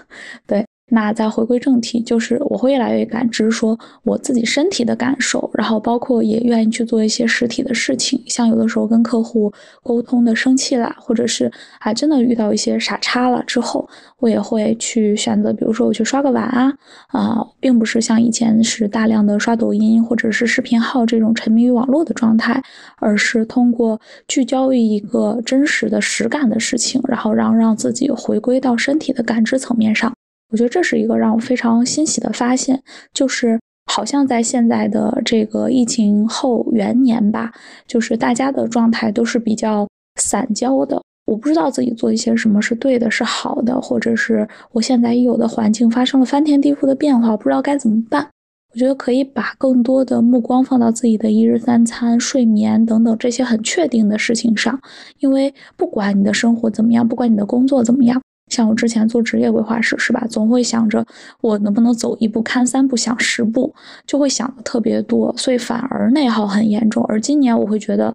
[0.47, 0.65] 对。
[0.91, 16.73] 那再回归正题，就是我会越来越感知说我自己身体的感受，然后包括也愿意去做一些实体的事情，像有的时候跟客户沟通的生气了，或者是啊真的遇到一些傻叉了之后，我也会去选择，比如说我去刷个碗啊，
[17.09, 22.63] 啊，并不是像以前是大量的刷抖音或者是视频号这种沉迷于网络的状态，
[22.99, 30.13] 而是通过聚焦于一个真实的实感的事情，然后让让自己回归到身体的感知层面上。
[30.55, 32.81] 我觉得这是一个让我非常欣喜的发现，
[33.13, 33.59] 就是
[33.91, 37.53] 好像在现在的这个疫情后元年吧，
[37.89, 39.85] 就是大家的状态都是比较
[40.21, 41.03] 散焦的。
[41.27, 48.29] 我不知道自己做一些什么是对的，是好的，或者是我现在已有的环境发生了翻天地覆的变化，我不知道该怎么办。
[48.73, 54.81] 我觉得可以把更多的目光放到自己的一日三餐、睡眠等等这些很确定的事情上，
[55.19, 58.23] 因为不管你的生活怎么样，不管你的工作怎么样。
[58.55, 61.05] 像我之前做职业规划师是吧，总会想着
[61.41, 63.75] 我能不能走一步看三步想十步，
[64.07, 67.05] 就会想的特别多，所以反而内耗很严重。
[67.09, 68.15] 而今年我会觉得，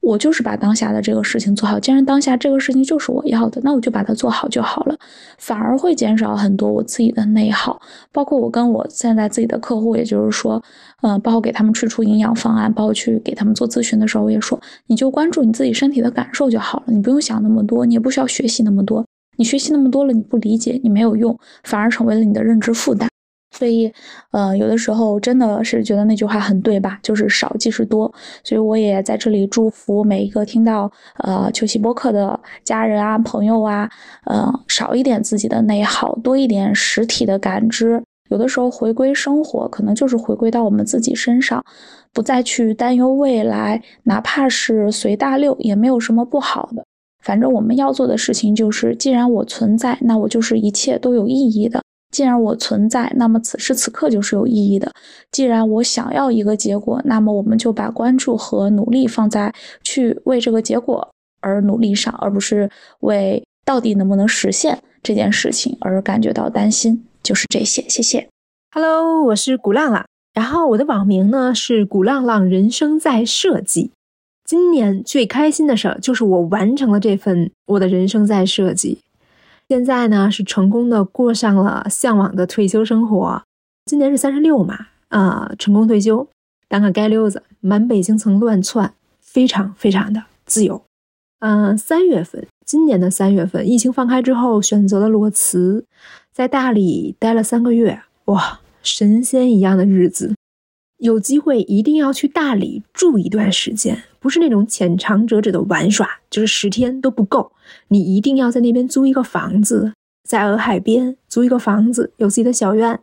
[0.00, 1.78] 我就是把当下的这个事情做好。
[1.78, 4.96] 既然当下这个事情就是我要的，那我就把它做好就好了，
[5.38, 7.80] 反而会减少很多我自己的内耗。
[8.12, 10.62] 包括我跟我现在自己的客户，也就是说，
[11.02, 19.04] 嗯，包括给他们推出营养方案，包括去给他们做咨询的时候，我也说，你就关注你自己身体的感受就好了，你不用想那么多，你也不需要学习那么多。
[19.36, 23.08] 你学习那么多了，你不理解，你没有用，反而成为了你的认知负担。
[23.56, 23.92] 所以，
[24.32, 26.98] 呃，有的时候真的是觉得那句话很对吧？
[27.02, 28.12] 就是少即是多。
[28.42, 33.88] 所以我也在这里祝福每一个听到呃秋喜播客的家人啊、朋友啊，
[34.24, 38.02] 呃，少一点自己的内耗，多一点实体的感知。
[38.28, 41.64] 有的时候回归生活，可能就是回归到我们自己身上，
[42.12, 46.84] 不再去担忧未来，哪怕是随大流，也没有什么不好的。
[47.24, 54.90] 反正我们要做的事情就是，既然我存在，那我就是一切都有意义的；既然我存在，那么此时此刻就是有意义的；
[55.32, 59.52] 既然我想要一个结果，那么我们就把关注和努力放在
[59.82, 61.08] 去为这个结果
[61.40, 62.70] 而努力上，而不是
[63.00, 67.06] 为到底能不能实现这件事情而感觉到担心。
[67.22, 68.28] 就是这些，谢谢。
[68.70, 70.04] Hello，我是鼓浪浪，
[70.34, 73.92] 然后我的网名呢是鼓浪浪人生在设计。
[74.44, 78.98] 今年最开心的事儿就是我完成了这份我的人生在设计，
[79.68, 83.42] 现在呢是成功的过上了向往的退休生活。
[83.86, 86.28] 今年是三十六嘛，啊，成功退休，
[86.68, 90.82] 当个街溜子，满北京城乱窜，非常非常的自由。
[91.40, 95.84] 嗯，三月份，今年的三月份，疫情放开之后，选择了裸辞，
[96.32, 100.34] 在大理待了三个月，哇，神仙一样的日子。
[100.98, 107.52] 有机会一定要去大理住一段时间，不是那种浅尝辄止的玩耍，就是十天都不够。
[107.88, 109.92] 你一定要在那边租一个房子，
[110.28, 112.98] 在洱海边租一个房子，有自己的小院，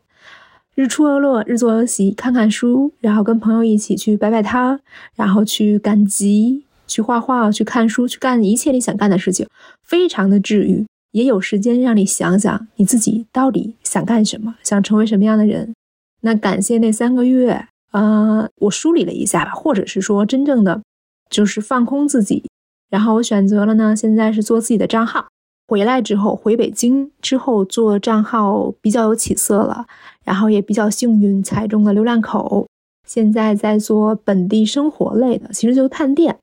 [0.74, 4.80] 日出而落，日作而息，看看书，然后跟朋友一起去摆摆摊，
[5.16, 9.46] 然后去赶集，去画画、去看书、去干一切你想干的事情，
[9.84, 10.86] 非常的治愈。
[11.12, 15.74] 也有时间让你想想你自己到底想干什么，想成为什么样的人。
[16.22, 20.82] 那感谢那三个月，呃，我梳理了一下吧，或者是说真正的
[21.30, 22.44] 就是放空自己。
[22.90, 25.28] 然后我选择了呢，现在是做自己的账号。
[25.68, 29.86] 回来之后，回北京之后做账号比较有起色了，
[30.26, 32.68] 然后也比较幸运踩中了流量口。
[33.08, 36.38] 现在在做本地生活类的，其实就是探店，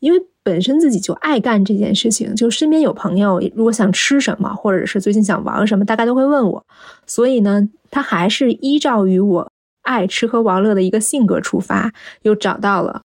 [0.00, 0.26] 因为。
[0.44, 6.64] 本身自己就爱干这件事情，就身边有朋友如果想吃什么，或者是最近想玩什么，大概都会问我。
[7.06, 9.50] 所以呢，他还是依照于我
[9.88, 11.90] 爱吃喝玩乐的一个性格出发，
[12.22, 13.00] 又找到了，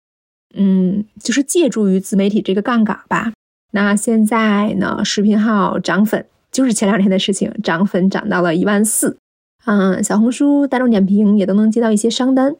[0.56, 3.34] 嗯，就是借助于自媒体这个杠杆吧。
[3.72, 9.18] 那现在呢，视频号涨粉，就是前两天的事情，涨粉涨到了一万四。
[9.66, 12.56] 嗯，小红书、大众点评也都能接到一些商单，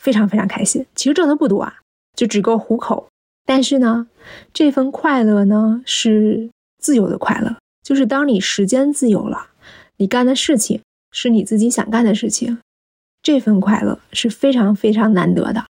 [0.00, 0.86] 非常非常开心。
[0.94, 1.80] 其实挣的不多啊，
[2.14, 3.08] 就只够糊口。
[3.44, 4.06] 但是呢，
[4.54, 9.48] 这份快乐呢是自由的快乐，就是当你时间自由了，
[9.98, 12.58] 你干的事情是你自己想干的事情，
[13.26, 15.64] 这份快乐是非常非常难得的。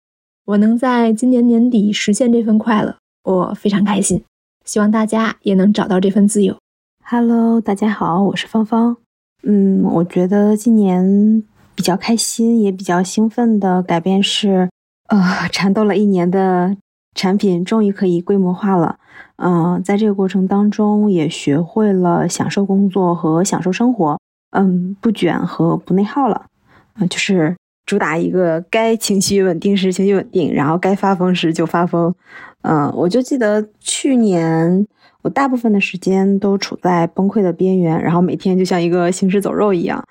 [0.45, 4.23] 我能在今年年底实现这份快乐，我非常开心。
[4.67, 6.59] 希望大家也能找到这份自由。
[7.03, 8.99] Hello，大家好，我是芳芳。
[9.43, 11.43] 嗯，我觉得今年
[11.75, 14.69] 比较开心，也比较兴奋的改变是，
[15.09, 16.77] 呃，缠斗了一年的。
[17.15, 18.99] 产品终于可以规模化了，
[19.37, 26.45] 嗯，在这个过程当中也学会了享受工作和享受生活，嗯，不卷和不内耗了，
[26.99, 32.15] 啊，就是主打一个该情绪稳定时情绪稳定，然后该发疯时就发疯，
[32.63, 34.87] 嗯，我就记得去年
[35.23, 40.03] 我大部分的时间都处在崩溃的边缘，然后每天就像一个行尸走肉一样，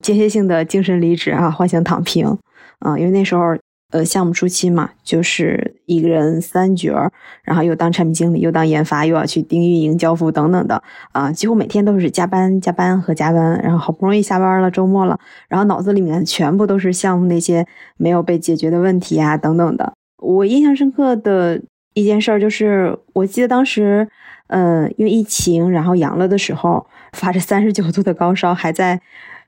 [0.00, 2.38] 间歇性的精神离职啊，幻想躺平，
[2.80, 3.56] 嗯，因为那时候。
[3.92, 7.12] 呃，项目初期嘛，就是一个人三角儿，
[7.44, 10.82] 然后又当产品经理，又当研发，又要去盯运营、交付等等的
[11.12, 13.60] 啊，几乎每天都是加班、加班和加班。
[13.62, 17.66] 然后好不容易下班了，周末了，然后脑子里面全部都是项目那些
[17.98, 19.92] 没有被解决的问题啊，等等的。
[20.16, 21.60] 我印象深刻的
[21.92, 24.08] 一件事儿就是，我记得当时，
[24.46, 28.98] 呃，因为疫情，然后阳了的时候，发着三十九度的高烧，还在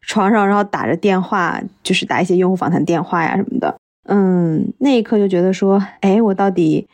[0.03, 3.75] 床上，然后打着电话，就是打一些用户访谈电话呀什么的。
[4.07, 6.87] 嗯，那一刻就觉得说，哎，我到底，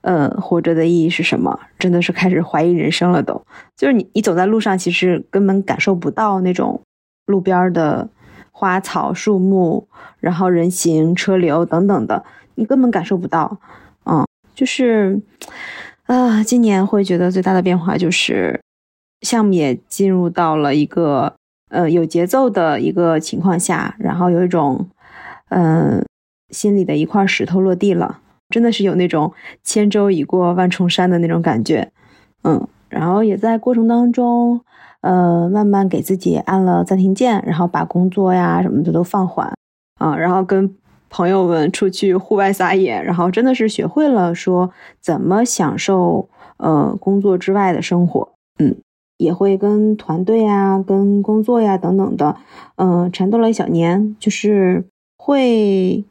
[0.00, 1.58] 呃，活着的意义是什么？
[1.78, 3.22] 真的是开始怀疑人生了。
[3.22, 3.42] 都
[3.76, 6.80] 就是你，你走在路上，其实根本感受不到那种
[7.26, 8.08] 路边的
[8.52, 9.86] 花草树木，
[10.18, 13.58] 然后人行车流等等的，你根本感受不到。
[14.06, 15.20] 嗯，就是，
[16.04, 18.58] 啊，今年会觉得最大的变化就是
[19.20, 21.34] 项目也进入到了一个
[21.68, 24.88] 呃有节奏的一个情况下，然后有一种，
[25.50, 26.02] 嗯。
[26.50, 29.32] 心里的一块石头落地了，真的是有那种
[29.64, 31.90] 千舟已过万重山的那种感觉，
[32.44, 34.60] 嗯，然后也在过程当中，
[35.00, 39.52] 呃，慢慢给自己按了暂停键，然后把工作呀什么的都放缓，
[39.98, 40.74] 啊，然后跟
[41.10, 44.70] 朋友们出去户外撒野，然后真的是学会了说
[45.00, 46.28] 怎么享受
[46.58, 48.76] 呃工作之外的生活，嗯，
[49.18, 52.36] 也会跟团队呀、跟工作呀等等的，
[52.76, 54.84] 嗯，缠斗了一小年，就是
[55.18, 56.04] 会。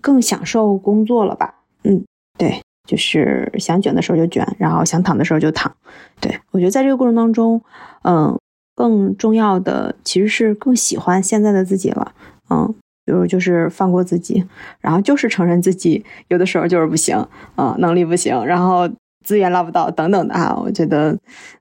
[0.00, 1.54] 更享受工作了吧？
[1.84, 2.04] 嗯，
[2.38, 5.74] 对，就是想卷的时候就卷，然后想躺的时候就躺。
[6.20, 7.60] 对我觉得在这个过程当中，
[8.02, 8.38] 嗯，
[8.74, 12.12] 更重要的其实是更喜欢现在的自己了。
[12.50, 12.74] 嗯，
[13.04, 14.44] 比如就是放过自己，
[14.80, 18.88] 然后就是承认自己有的时候就是不行，嗯，能力不行，然后
[19.24, 20.54] 资源捞不到等等的啊。
[20.62, 21.16] 我觉得，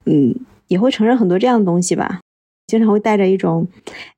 [0.06, 0.36] 嗯，
[0.68, 2.20] 也会承认很多这样的东西吧。
[2.68, 3.68] 经常会带着一种，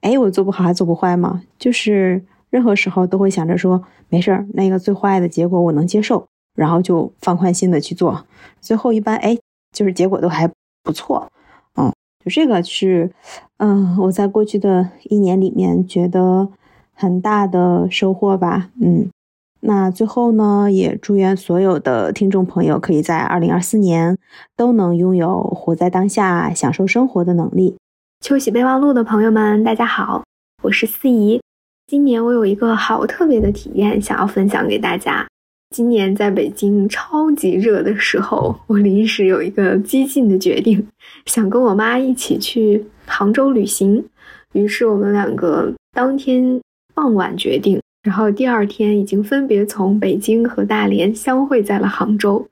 [0.02, 1.44] 哎，我做不好还做不坏吗？
[1.60, 2.24] 就是。
[2.52, 8.26] 任何时候都会想着说没事儿，那个最坏的结果我能接受，然后就放宽心的去做。
[8.60, 9.36] 最后一般哎，
[9.76, 10.48] 就是结果都还
[10.84, 11.28] 不错，
[11.76, 11.92] 嗯，
[12.24, 13.12] 就这个是，
[13.58, 16.50] 嗯，我在过去的一年里面觉得
[16.94, 19.10] 很大的收获吧，嗯。
[19.64, 24.18] 那最后呢，也祝愿所有的听众朋友可以在二零二四年
[24.58, 27.78] 都能拥有活在当下、享受生活的能力。
[28.22, 30.24] 秋喜备忘录的朋友们，大家好，
[30.64, 31.40] 我是思怡。
[31.92, 35.28] 今年我有一个好特别的体验，想要分享给大家。
[35.76, 40.88] 今年在北京超级热的时候，我临时有一个激进的决定，
[41.26, 44.02] 想跟我妈一起去杭州旅行。
[44.54, 46.62] 于是我们两个当天
[46.94, 52.48] 傍晚决定，然后第二天已经分别从北京和大连相会在了杭州，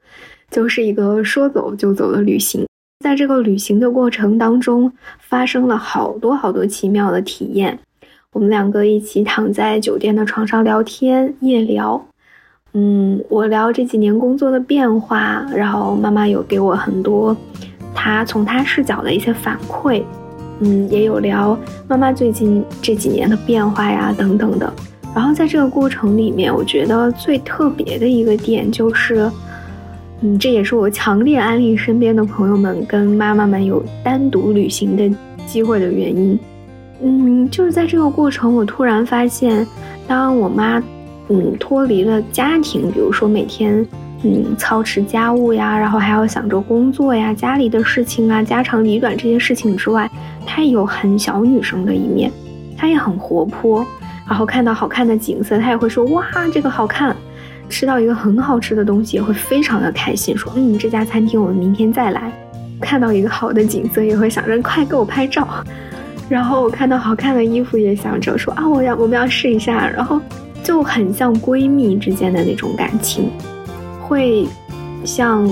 [0.52, 2.68] 就是一个说走就走的旅行。
[2.99, 7.80] 在这个旅行的过程当中，发生了好多好多奇妙的体验。
[8.31, 11.99] 我们两个一起躺在酒店的床上聊天，夜聊。
[12.73, 17.35] 嗯，我聊这几年工作的变化，然后妈妈有给我很多
[17.95, 20.03] 她从她视角的一些反馈，
[20.60, 21.57] 嗯，也有聊
[21.88, 24.72] 妈妈最近这几年的变化呀等等的。
[25.15, 29.27] 然后在这个过程里面，我觉得最特别的一个点就是，
[30.22, 35.11] 嗯，这也是我强烈安利身边的朋友们跟妈妈们有单独旅行的
[35.47, 36.38] 机会的原因。
[37.01, 39.65] 嗯，就是在这个过程，我突然发现，
[40.07, 40.81] 当我妈。
[41.31, 43.85] 嗯，脱离了家庭，比如说每天，
[44.23, 50.09] 嗯，操持家务呀，然后还要想着工作呀、家里的事情啊、家长里短这些事情之外，
[50.43, 52.31] 她也有很小女生的一面，
[52.76, 53.85] 她也很活泼，
[54.27, 57.13] 然后看到好看的景色，她也会说哇，这个好看；
[57.69, 62.31] 吃到一个很好吃的东西，也会非常的开心，说嗯，这家餐厅我们明天再来。
[62.81, 65.47] 看到一个好的景色，也会想着快给我拍照。
[66.30, 69.89] 然后我看到好看的衣服，也想着说啊，我要我们要试一下。
[69.89, 70.22] 然后。
[70.61, 73.31] 就很像闺蜜之间的那种感情，
[74.01, 74.45] 会
[75.06, 75.47] 像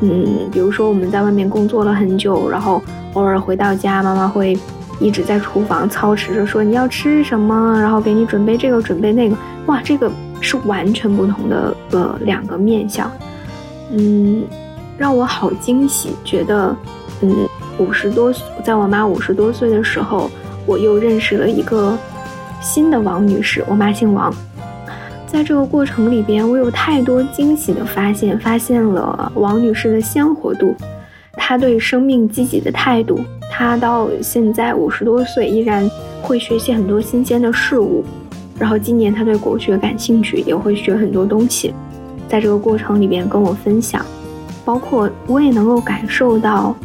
[0.00, 2.80] 嗯，比如说我们在外面工作了很久，然后
[3.14, 4.56] 偶尔回到家，妈妈会
[5.00, 9.36] 一直在厨房操持着说你要吃什么，然后给你准备这个准备那个，
[9.66, 10.10] 哇，这个
[10.40, 13.10] 是完全不同的呃两个面相，
[13.90, 14.44] 嗯，
[14.96, 16.74] 让我好惊喜，觉得
[17.20, 20.30] 嗯五十多岁在我妈五十多岁的时候，
[20.66, 21.96] 我又认识了一个
[22.60, 24.32] 新的王女士，我妈姓王。
[25.26, 30.74] 在这个过程里边，我有太多惊喜的发现，发现了王女士的鲜活度，
[31.32, 33.18] 她对生命积极的态度，
[33.50, 35.90] 她到现在五十多岁依然
[36.20, 38.04] 会学习很多新鲜的事物，
[38.58, 41.74] 然后今年她对国学感兴趣，也会学很多东西，
[42.28, 44.04] 在这个过程里边跟我分享，
[44.66, 46.76] 包括我也能够感受到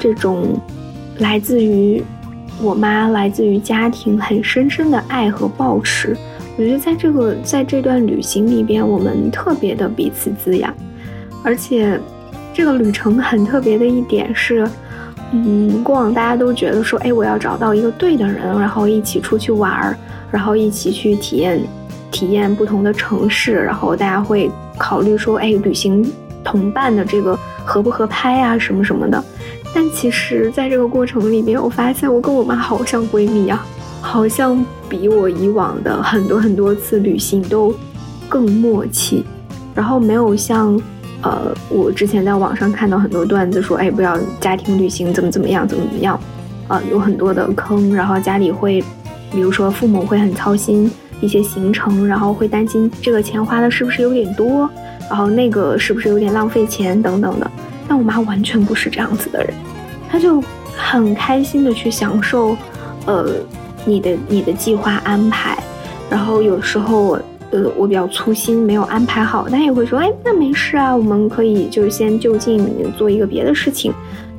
[0.00, 0.58] 这种
[1.18, 2.02] 来自于
[2.62, 6.16] 我妈、来自于家庭很深深的爱和抱持。
[6.56, 10.74] 我觉得在这个在这段旅行里边，我们特别的彼此滋养，
[11.44, 11.98] 而且
[12.52, 14.68] 这个旅程很特别的一点是，
[15.32, 19.96] 嗯，过往大家都觉得说，哎，我要找到一个对的人，然后一起出去玩儿，
[20.30, 21.62] 然后一起去体验
[22.10, 26.04] 体验不同的城市，然后大家会考虑说，哎，旅行
[26.44, 29.24] 同伴的这个合不合拍啊，什么什么的。
[29.74, 33.64] 但其实，在这个过程里面，我发现我跟我妈好像闺蜜啊。
[34.02, 37.70] 好像比我以往的很多很多次旅行都
[38.30, 39.22] 更默契，
[39.74, 40.74] 然后没有像，
[41.20, 46.18] 呃，我之前在网上看到很多段子说，哎，不要家庭旅行怎么怎么样，怎么怎么样，
[46.66, 48.82] 啊，有很多的坑，然后家里会，
[49.30, 50.90] 比如说父母会很操心
[51.20, 54.66] 一些行程，然后会担心这个钱花的是不是有点多，
[55.10, 57.50] 然后那个是不是有点浪费钱等等的。
[57.90, 59.52] 但我妈完全不是这样子的人，
[60.08, 60.40] 她就
[60.76, 62.56] 很开心的去享受，
[63.06, 63.34] 呃。
[63.86, 65.56] 你的你的计划安排，
[66.10, 67.18] 然后有时候
[67.50, 72.62] 呃我比较粗心没有安排好，她也会说哎那没事啊，我们可以就先就近
[72.98, 73.90] 做一个别的事情，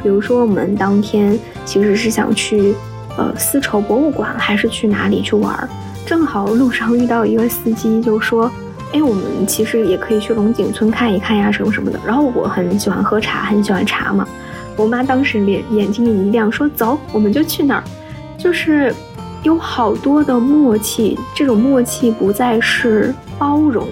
[0.03, 2.75] 比如说我们当天其实是想去
[3.17, 5.67] 呃丝绸博物馆还是去哪里去玩，
[6.05, 8.49] 正好路上遇到一个司机就说
[8.93, 14.27] 哎我们其实也可以去龙井村看一看呀什么什么的，然后我很喜欢喝茶很喜欢茶嘛，
[14.75, 17.83] 我妈当时脸眼睛一亮说走我们就去那儿，
[18.37, 18.93] 就是。
[19.43, 23.87] 有好多的默契，这种默契不再是包容，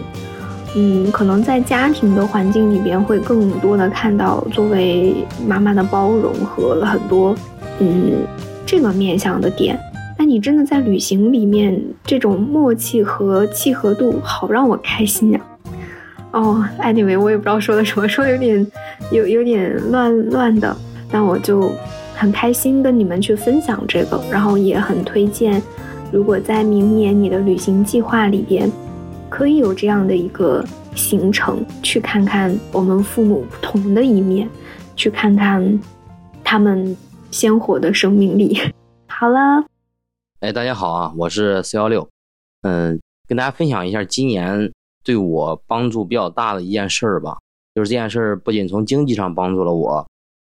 [0.76, 7.36] 嗯，可能在家庭的环境里边会更多的看到作为妈妈的包容和很多，
[7.80, 8.22] 嗯，
[8.64, 9.76] 这个面向的点。
[10.20, 15.40] 那你真的在旅行里面，这种默契和契合度，好让我开心呀！
[16.32, 18.68] 哦，anyway，我也不知道说的什么，说的有点
[19.12, 20.78] 有有点乱乱的，
[21.10, 21.72] 但我就。
[22.20, 25.62] 很开心跟你们去分享这个，然后也很推荐，
[26.12, 28.70] 如果在明年你的旅行计划里边，
[29.30, 30.62] 可以有这样的一个
[30.94, 34.50] 行程，去看看我们父母不同的一面，
[34.98, 35.80] 去看看
[36.44, 36.94] 他们
[37.32, 38.60] 鲜活的生命力。
[39.08, 39.64] 好了，
[40.42, 42.08] 哎，大家好啊，我是四幺六，
[42.62, 42.98] 嗯，
[43.28, 44.72] 跟大家分享一下今年
[45.04, 47.38] 对我帮助比较大的一件事儿吧，
[47.76, 50.08] 就是这件事儿不仅从经济上帮助了我。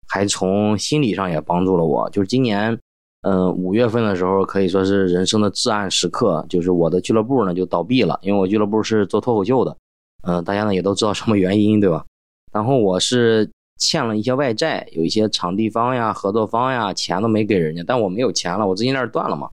[0.09, 2.09] 还从心理上也帮助了我。
[2.09, 2.77] 就是今年，
[3.21, 6.45] 嗯，五月份的时候，可以说是人生的至暗时刻。
[6.49, 9.77] 就是我的俱乐部呢就倒闭了，因为我俱乐部是做脱口秀的，
[10.23, 12.05] 嗯，大家呢也都知道什么原因，对吧？
[12.51, 19.49] 然后我是欠了一些外债，有一些场地方呀、合作方呀，钱都没给人家，但我没有钱了，我资金链断了嘛。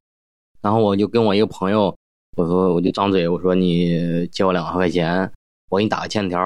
[0.64, 1.94] 然后我就跟我一个朋友，
[2.38, 5.30] 我说我就张嘴我说你借我两万块钱，
[5.68, 6.38] 我给你打个欠条。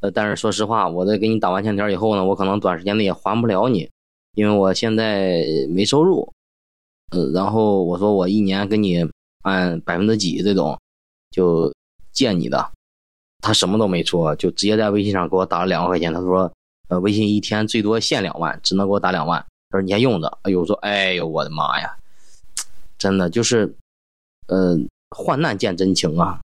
[0.00, 3.88] 呃，但是说实话，我在给你打完欠条以后呢，我可能短时间内也还不了你，
[4.34, 6.28] 因为我现在没收入。
[7.12, 9.08] 呃，然后我说我一年给你
[9.42, 10.76] 按百分之几这种，
[11.30, 11.72] 就
[12.10, 12.72] 借你的。
[13.40, 16.12] 他什么都没说，就直接在微信上给我打了两万块钱。
[16.12, 16.52] 他说，
[16.88, 19.40] 呃，微信一天最多限两万，只能给我打两万。
[19.70, 20.26] 他说你先用着。
[20.42, 21.96] 哎呦，我说，哎呦，我的妈呀，
[22.98, 23.72] 真的就是，
[24.48, 24.76] 呃，
[25.16, 26.40] 患难见真情啊。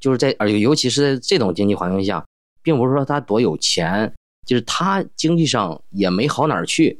[0.00, 2.24] 就是在，而尤其是在这种经济环境下，
[2.62, 4.10] 并不是说他多有钱，
[4.46, 6.98] 就是他经济上也没好哪儿去，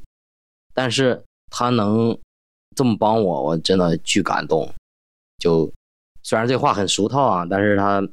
[0.74, 2.18] 但是他能
[2.76, 4.70] 这么帮我，我真的巨感动。
[5.38, 5.72] 就
[6.22, 8.06] 虽然这话很俗套啊，但是他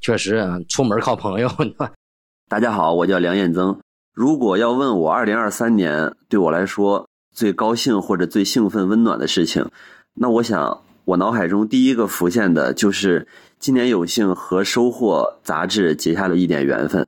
[0.00, 1.50] 确实出门靠朋友。
[2.48, 3.78] 大家好，我叫梁彦增。
[4.14, 9.70] 如果要问我二零二三年对我来说最高兴或者最兴奋、温暖的事情，
[10.18, 13.28] 那我想我脑海中第一个浮现的就是
[13.58, 17.02] 今年有幸和《收获》杂志结下了一点缘分。《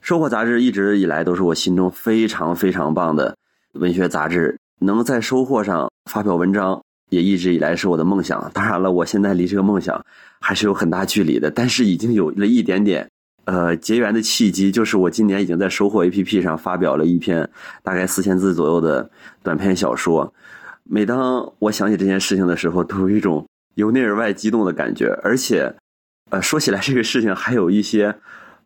[0.00, 3.36] 收获》杂志一直以来都是我心中非常非常棒的
[3.72, 6.80] 文学杂志，能在《收获》上发表文章。
[7.10, 8.50] 也一直以来是我的梦想。
[8.52, 10.04] 当然了，我现在离这个梦想
[10.40, 13.08] 还是有很大距离的，但是已经有了一点点，
[13.44, 14.72] 呃，结缘的契机。
[14.72, 17.48] 就是我今年已经在收获 APP 上发表了一篇
[17.84, 19.08] 大概四千字左右的
[19.44, 20.32] 短篇小说。
[20.88, 25.08] 每当我想起这件事情的时候，都有一种由内而外激动的感觉。
[25.22, 25.74] 而且，
[26.30, 28.16] 呃，说起来这个事情还有一些，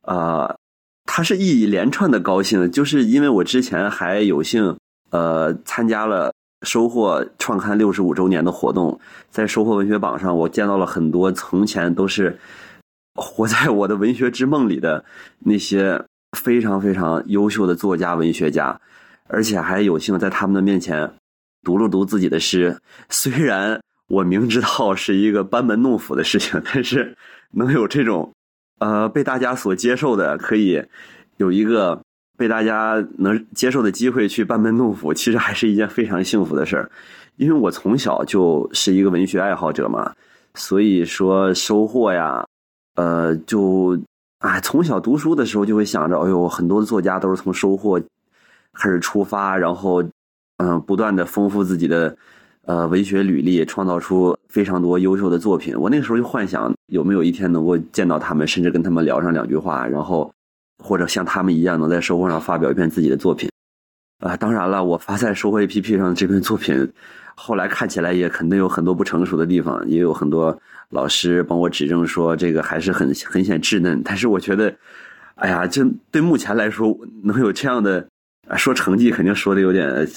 [0.03, 0.57] 呃，
[1.05, 4.77] 它是一连串的高兴，就是因为我之前还有幸，
[5.11, 6.32] 呃，参加了。
[6.62, 8.99] 收获创刊六十五周年的活动，
[9.31, 12.36] 在收获文学榜上，我见到了很多从前都是
[13.15, 15.05] 活在我的文学之梦里的
[15.39, 16.05] 那些
[16.36, 18.81] 非常非常优秀的作家、文学家，
[19.28, 21.09] 而且还有幸在他们的面前
[21.62, 22.78] 读了读自己的诗。
[23.09, 27.16] 虽然我明知道是一个班门弄斧的事情， 但是
[27.52, 28.32] 能有这种
[28.78, 30.82] 呃被大家所接受的，可以
[31.36, 32.01] 有一个。
[32.39, 36.89] 被大家能接受的机会去班门弄斧，其实还是一件非常幸福的事儿。
[37.35, 40.14] 因为我从小就是一个文学爱好者嘛，
[40.55, 42.47] 所以说收获呀，
[42.94, 44.01] 呃，就
[44.39, 48.01] 啊，从小读书的时候就会想着，哎呦，很多作家都是从收获
[48.72, 50.01] 开始出发，然后
[50.59, 52.16] 嗯，不断的丰富自己的
[52.66, 55.74] 呃文学履历，创造出非常多优秀的作品。
[55.76, 60.32] 我那个时候就幻想有没有一天能够见到他们，甚至跟他们聊上两句话，然后。
[60.80, 63.51] 或者像他们一样，能在收获上发表一篇自己的作品，
[64.20, 66.89] 啊，当然了，我发在收获 APP 上的这篇作品，
[67.35, 70.56] 后来看起来也肯定有很多不成熟的地方，也有很多
[70.90, 74.01] 老师帮我指正说这个还是很很显稚嫩。
[74.05, 74.72] 但是我觉得，
[75.35, 78.07] 哎呀，就对目前来说，能有这样的
[78.56, 80.08] 说成绩，肯定说的有点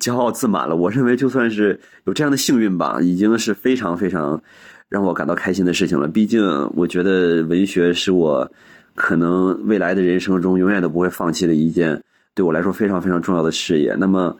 [0.00, 0.76] 骄傲自满了。
[0.76, 4.42] 我认为，就算是有这样的幸运吧，已经是非常非常
[4.88, 6.06] 让我感到开心的事情了。
[6.06, 6.42] 毕竟，
[6.74, 8.50] 我觉得文学是我。
[8.96, 12.02] 可能未来的人生中永远都不会放弃的一件
[12.34, 13.94] 对我来说非常非常重要的事业。
[13.98, 14.36] 那么，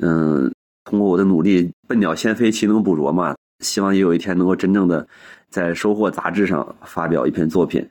[0.00, 0.50] 嗯，
[0.84, 3.34] 通过我的努力，笨鸟先飞，其能补拙嘛。
[3.58, 5.06] 希望也有一天能够真正的
[5.50, 7.86] 在《收获》杂志上发表一篇作品。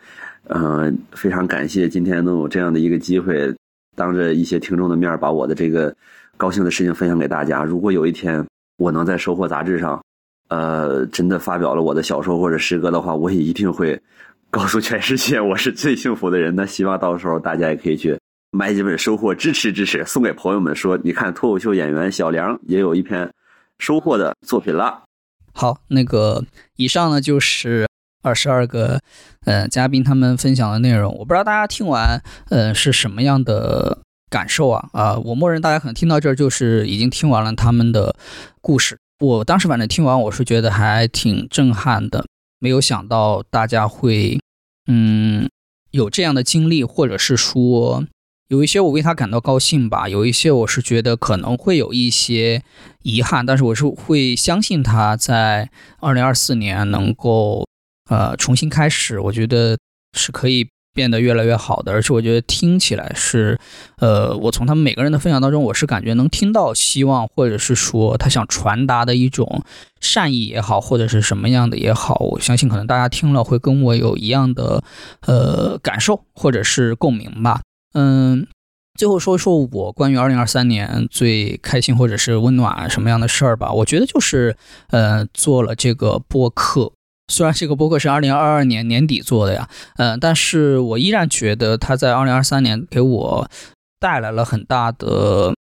[0.47, 3.53] 嗯，非常感谢今天能有这样的一个机会，
[3.99, 5.93] 当着一些听众的面把我的这个
[6.37, 7.65] 高兴的事情分享给大家。
[7.65, 8.43] 如果有一天
[8.77, 10.01] 我能在《收获》杂志上，
[10.47, 14.01] 呃，真的发表了我的小说或者诗歌的话，我也一定会。
[14.51, 18.17] 告诉全世界我是最幸福的人，那希望到时候大家也可以去
[18.49, 23.31] 买几本收获支持支持，送给朋友们说，你看脱口秀演员小梁也有一篇
[23.77, 25.03] 收获的作品了。
[25.53, 26.43] 好，那个
[26.77, 27.85] 以上呢就是
[28.21, 28.99] 二十二个
[29.45, 34.89] 呃嘉宾他们分享的内容，我不知道大家听完呃是什么样的感受啊？
[34.93, 38.15] 啊，我默认大家可能听到这儿就是已经听完了他们的
[38.61, 42.25] 故事，我当时反正听完我是觉得还挺震撼的。
[42.59, 44.37] 没有想到大家会，
[44.87, 45.49] 嗯，
[45.91, 48.05] 有这样的经历，或者是说
[48.49, 52.61] 有一些我为他感到高兴吧，有一些我是觉得可能会有一些
[53.03, 55.69] 遗憾，但是我是会相信他在
[56.01, 57.65] 二零二四年能够
[58.09, 59.77] 呃重新开始，我觉得
[60.13, 60.67] 是可以。
[60.91, 63.57] 变得越来越好的，而且我觉得听起来是，
[63.99, 69.63] 呃，我从他们每个人的分享当中，我是感觉能听到希望，或者是说他想传达的一种
[70.01, 74.83] 善意也好，或者是什么样的也好，我相信可能大家听了会跟我有一样的
[75.21, 77.61] 呃感受，或者是共鸣吧。
[77.93, 78.47] 嗯，
[78.97, 83.71] 最后说一说我关于二零二三年最开心或者是温暖什么样的事儿吧。
[83.71, 84.57] 我觉得就是
[84.89, 86.91] 呃做了这个播客。
[87.29, 93.49] 虽然这个播客是二零二二年年底做的呀，嗯，但是我依然觉得他在二零二三年给我
[93.99, 95.53] 带来了很大的，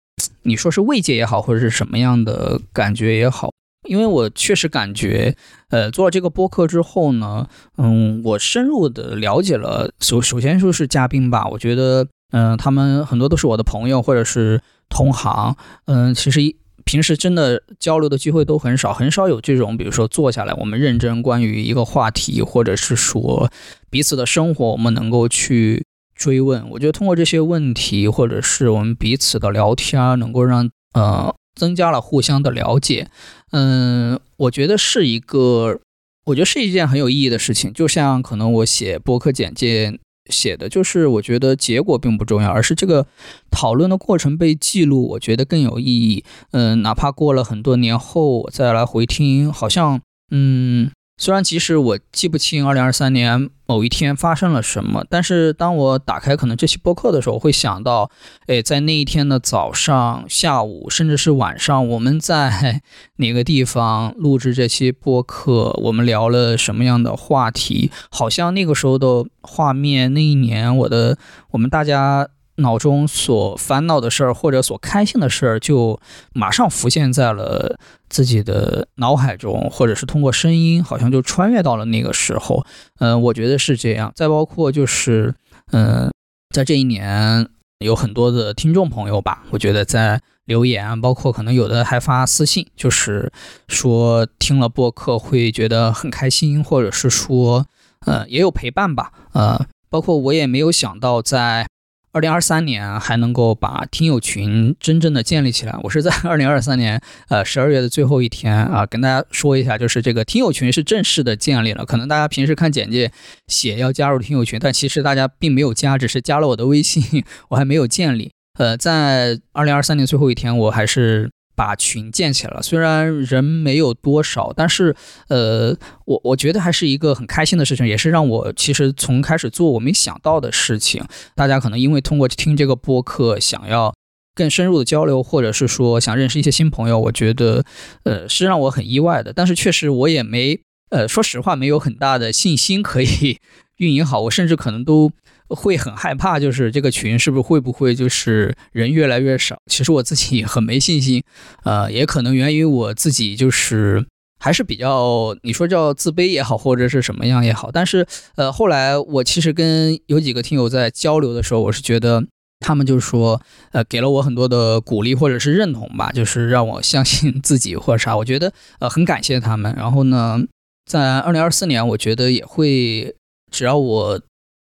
[0.42, 3.50] 你说是慰藉也好，或者是什么样的感觉也好，
[3.88, 5.36] 因为我确实感觉，
[5.68, 7.46] 呃，做了这个播客之后呢，
[7.76, 15.54] 嗯，我深入的了解了首首先说是嘉宾吧，我觉得，嗯，他们很多都是我的朋友或者是同行，
[15.84, 16.56] 嗯，其实一。
[16.88, 23.50] 平时真的交流的机会都很少，很少有这种，比如说坐下来我们认真关于一个话题，或者是说
[23.90, 25.84] 彼此的生活，我们能够去
[26.14, 26.66] 追问。
[26.70, 33.08] 我觉得通过这些问题，或者是我们彼此的聊天，能够让呃增加了互相的了解。
[33.52, 35.78] 嗯，我觉得是一个，
[36.24, 37.70] 我觉得是一件很有意义的事情。
[37.70, 40.00] 就像可能我写博客简介。
[40.28, 43.06] 写的就是，我觉得结果并不重要，而是这个
[43.50, 46.24] 讨论的过程被记录，我觉得更有意义。
[46.52, 50.00] 嗯，哪怕过了很多年后，我再来回听，好像，
[50.30, 50.90] 嗯。
[51.18, 58.08] 虽然即使我记不清2023年某一天发生了什么，但是当我打开可能这期播客的时候，会想到，
[58.46, 62.80] 哎，在那一天的早上、下午，甚至是晚上，我们在
[63.16, 67.90] 哪个地方录制这期播客，我们聊了什么样的话题？
[68.10, 71.18] 好像那个时候的画面，那一年我的
[71.50, 72.28] 我们大家。
[72.58, 75.98] 脑中所烦恼的事儿，或者所开心的事儿，就
[76.32, 77.78] 马上浮现在了
[78.08, 82.64] 自己的脑海中，或者是通过声音，好像就穿越到了那个时候。
[82.98, 84.12] 嗯，我觉得是这样。
[84.14, 85.34] 再包括就是，
[85.72, 86.10] 嗯，
[86.54, 87.48] 在这一年，
[87.78, 93.30] 有很多的听众朋友吧，我觉得在留言，包括可能有的还发私信，就是
[93.68, 97.66] 说听了播客会觉得很开心，或者是说，
[98.04, 99.12] 呃，也有陪伴吧。
[99.32, 101.66] 呃，包括我也没有想到在。
[102.12, 111.84] 二零二三年还能够把听友群真正的建立起来，我是在 二零二三年呃十二月的最后一天啊，跟大家说一下，就是这个听友群是正式的建立了。
[111.84, 113.12] 可能大家平时看简介
[113.46, 118.30] 写要加入听友群，但其实大家并没有加，只是加了我的微信， 我还没有建立。
[118.58, 121.30] 呃，在二零二三年最后一天，我还是。
[121.58, 124.94] 把群建起来了，虽然人没有多少，但是，
[125.26, 131.04] 呃，我我觉得还是一个很开心的事情，也是让我其实从开始做我没想到的事情。
[131.34, 133.92] 大家可能因为通过听这个播客，想要
[134.36, 137.64] 更深入的交流，或者是说想认识一些新朋友，我觉得，
[138.04, 139.32] 呃，是让我很意外的。
[139.32, 140.60] 但是确实我也没，
[140.90, 143.38] 呃，说实话没有很大的信心可以
[143.78, 145.10] 运营好，我甚至可能都。
[145.48, 149.56] 会很害怕，就是这个群是不是会不会就是人越来越少？
[149.66, 151.22] 其实我自己很没信心，
[151.64, 154.04] 呃，也可能源于我自己就是
[154.38, 157.70] 还是比较你说叫自卑也好，或者是什么样也好。
[157.72, 158.06] 但是
[158.36, 162.22] 呃，后来我其实跟有几个听友在交流的时候，我是觉得
[162.60, 163.40] 他们就说
[163.72, 168.14] 呃给了我很多的鼓励或者是认同吧，就是让我相信自己或者啥。
[168.14, 169.74] 我觉得呃很感谢他们。
[169.74, 170.40] 然后呢，
[170.84, 173.14] 在二零二四年，我觉得也会
[173.50, 174.20] 只要我。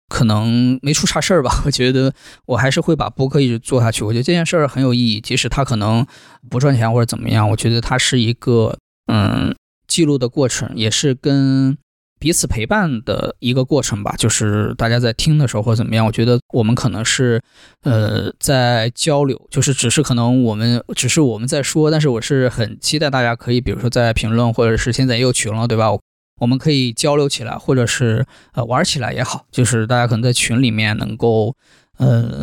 [0.10, 2.14] 可能没出啥事儿吧， 我觉得
[2.46, 4.04] 我还是会把播客一直做下去。
[4.04, 6.06] 我觉得这件事儿很有意义，即使它可能
[6.50, 8.78] 不赚钱或者怎么样，我觉得它是一个
[9.12, 9.56] 嗯
[9.88, 11.78] 记录的过程，也是跟
[12.20, 14.16] 彼此陪伴的一个过程吧。
[14.18, 17.42] 就是大家在听的时候或者怎么样，我觉得我们可能是
[17.84, 25.90] 呃在交流，就是只是可能我们只是我们在说，但是我是很期待大家可以，比如说在评论，或者是现在也有群了，对吧？
[26.40, 31.56] 我们可以交流起来，或者是呃玩起来也好，就是大家可能在群里面能够
[31.98, 32.42] 呃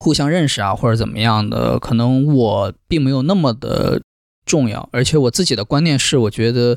[0.00, 1.78] 互相认识啊，或者怎么样的。
[1.78, 4.00] 可能我并没有那么的
[4.44, 6.76] 重要，而且我自己的观念是，我觉得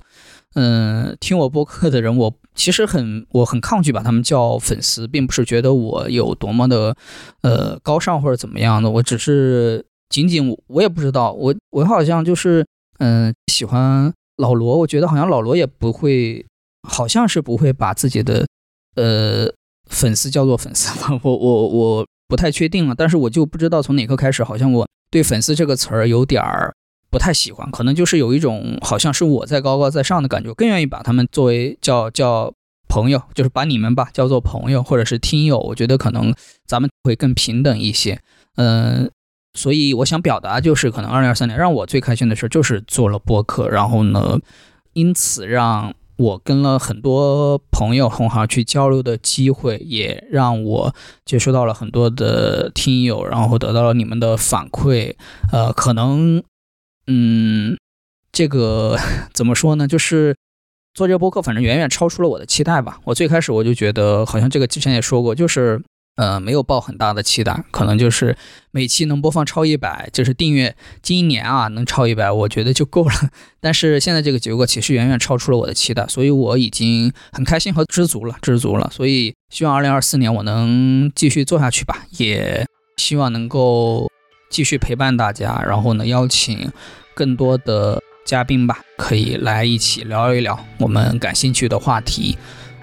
[0.56, 6.96] 嗯听我播客的人，我其实很我很抗拒把他们叫粉丝，并不是觉得我有多么的
[7.42, 12.66] 呃高尚或者怎么样的，我只是仅仅我也不知道，我我好像就是
[13.00, 16.46] 嗯喜欢老罗，我觉得好像老罗也不会。
[16.88, 18.46] 好像是不会把自己的
[18.96, 19.52] 呃
[19.90, 26.74] 粉丝叫做粉丝吧，我我我不太确定了，但是我就不知道从哪刻开始，好像我对粉丝这个词儿有点儿
[27.10, 32.54] 不太喜欢，可能就是有一种好像是我在高高在上的感觉，更愿意把他们作为叫叫
[32.88, 36.34] 朋友，就是把你们吧叫做朋友或者是听友，我觉得可能
[36.68, 38.22] 咱们会更平等一些，
[38.58, 39.10] 嗯，
[39.56, 44.40] 所以我想表达就是，可能二零二三年让我最开心的事就是做了播客，然后呢，
[44.94, 45.94] 因此让。
[46.20, 50.94] 我跟了很多朋友同行去交流的机会，也让我
[51.24, 55.16] 接触到了很多的听友，然后得到了你们的反馈。
[55.54, 56.44] 呃，可能，
[57.08, 57.78] 嗯，
[58.34, 58.98] 这个
[59.34, 59.88] 怎么说呢？
[59.88, 60.36] 就是
[60.94, 63.00] 做这个播客，反正远远超出了我的期待吧。
[63.06, 65.82] 我最开始我就觉得，好像这个之前也说过，就是。
[66.20, 68.36] 呃，没有抱很大的期待，可能就是
[68.72, 73.14] 每期能播放超一百，就是订阅今年啊能超一百，我觉得就够了。
[73.62, 78.90] 但是现在这个结果其实远远超出了我的期待，所以我已经很开心和知足了，知足了。
[78.92, 82.68] 所以希望二零二四年我能继续做下去吧，也
[82.98, 84.12] 希望能够
[84.50, 86.70] 继续陪伴大家，然后呢邀请
[87.14, 92.38] 更多的嘉宾吧，可以来一起聊一聊我们感兴趣的话题。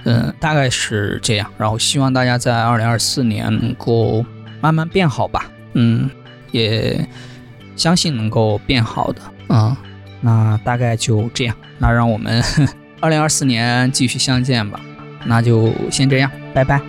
[0.07, 1.51] 嗯，大概是这样。
[1.59, 4.25] 然后希望大家在二零二四年能够
[4.61, 5.51] 慢慢变好吧。
[5.75, 6.09] 嗯，
[6.53, 7.07] 也
[7.77, 9.77] 相信能够变好的啊、
[10.23, 12.43] 那大概就这样，那让我们
[13.01, 14.81] 二零二四年继续相见吧。
[15.25, 16.81] 那就先这样，拜拜。